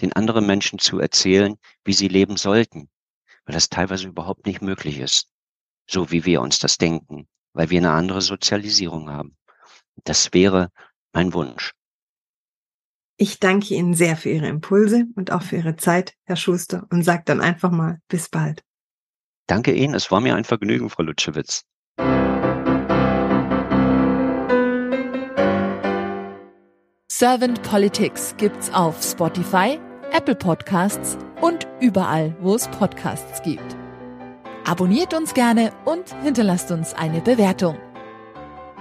den 0.00 0.12
anderen 0.14 0.46
Menschen 0.46 0.80
zu 0.80 0.98
erzählen, 0.98 1.58
wie 1.84 1.92
sie 1.92 2.08
leben 2.08 2.36
sollten, 2.36 2.88
weil 3.46 3.54
das 3.54 3.68
teilweise 3.68 4.08
überhaupt 4.08 4.46
nicht 4.46 4.62
möglich 4.62 4.98
ist, 4.98 5.30
so 5.88 6.10
wie 6.10 6.24
wir 6.24 6.40
uns 6.40 6.58
das 6.58 6.76
denken, 6.76 7.28
weil 7.52 7.70
wir 7.70 7.78
eine 7.78 7.92
andere 7.92 8.20
Sozialisierung 8.20 9.10
haben. 9.10 9.36
Das 10.02 10.32
wäre 10.32 10.72
mein 11.12 11.32
Wunsch. 11.34 11.72
Ich 13.20 13.40
danke 13.40 13.74
Ihnen 13.74 13.94
sehr 13.94 14.16
für 14.16 14.30
Ihre 14.30 14.46
Impulse 14.46 15.06
und 15.16 15.32
auch 15.32 15.42
für 15.42 15.56
Ihre 15.56 15.74
Zeit, 15.74 16.14
Herr 16.24 16.36
Schuster, 16.36 16.86
und 16.90 17.02
sage 17.02 17.24
dann 17.26 17.40
einfach 17.40 17.72
mal 17.72 17.98
bis 18.06 18.28
bald. 18.28 18.62
Danke 19.48 19.72
Ihnen, 19.72 19.94
es 19.94 20.12
war 20.12 20.20
mir 20.20 20.36
ein 20.36 20.44
Vergnügen, 20.44 20.88
Frau 20.88 21.02
Lutschewitz. 21.02 21.64
Servant 27.10 27.60
Politics 27.64 28.36
gibt's 28.36 28.72
auf 28.72 29.02
Spotify, 29.02 29.80
Apple 30.12 30.36
Podcasts 30.36 31.18
und 31.40 31.66
überall, 31.80 32.36
wo 32.40 32.54
es 32.54 32.68
Podcasts 32.68 33.42
gibt. 33.42 33.76
Abonniert 34.64 35.12
uns 35.12 35.34
gerne 35.34 35.72
und 35.84 36.04
hinterlasst 36.22 36.70
uns 36.70 36.94
eine 36.94 37.20
Bewertung. 37.20 37.78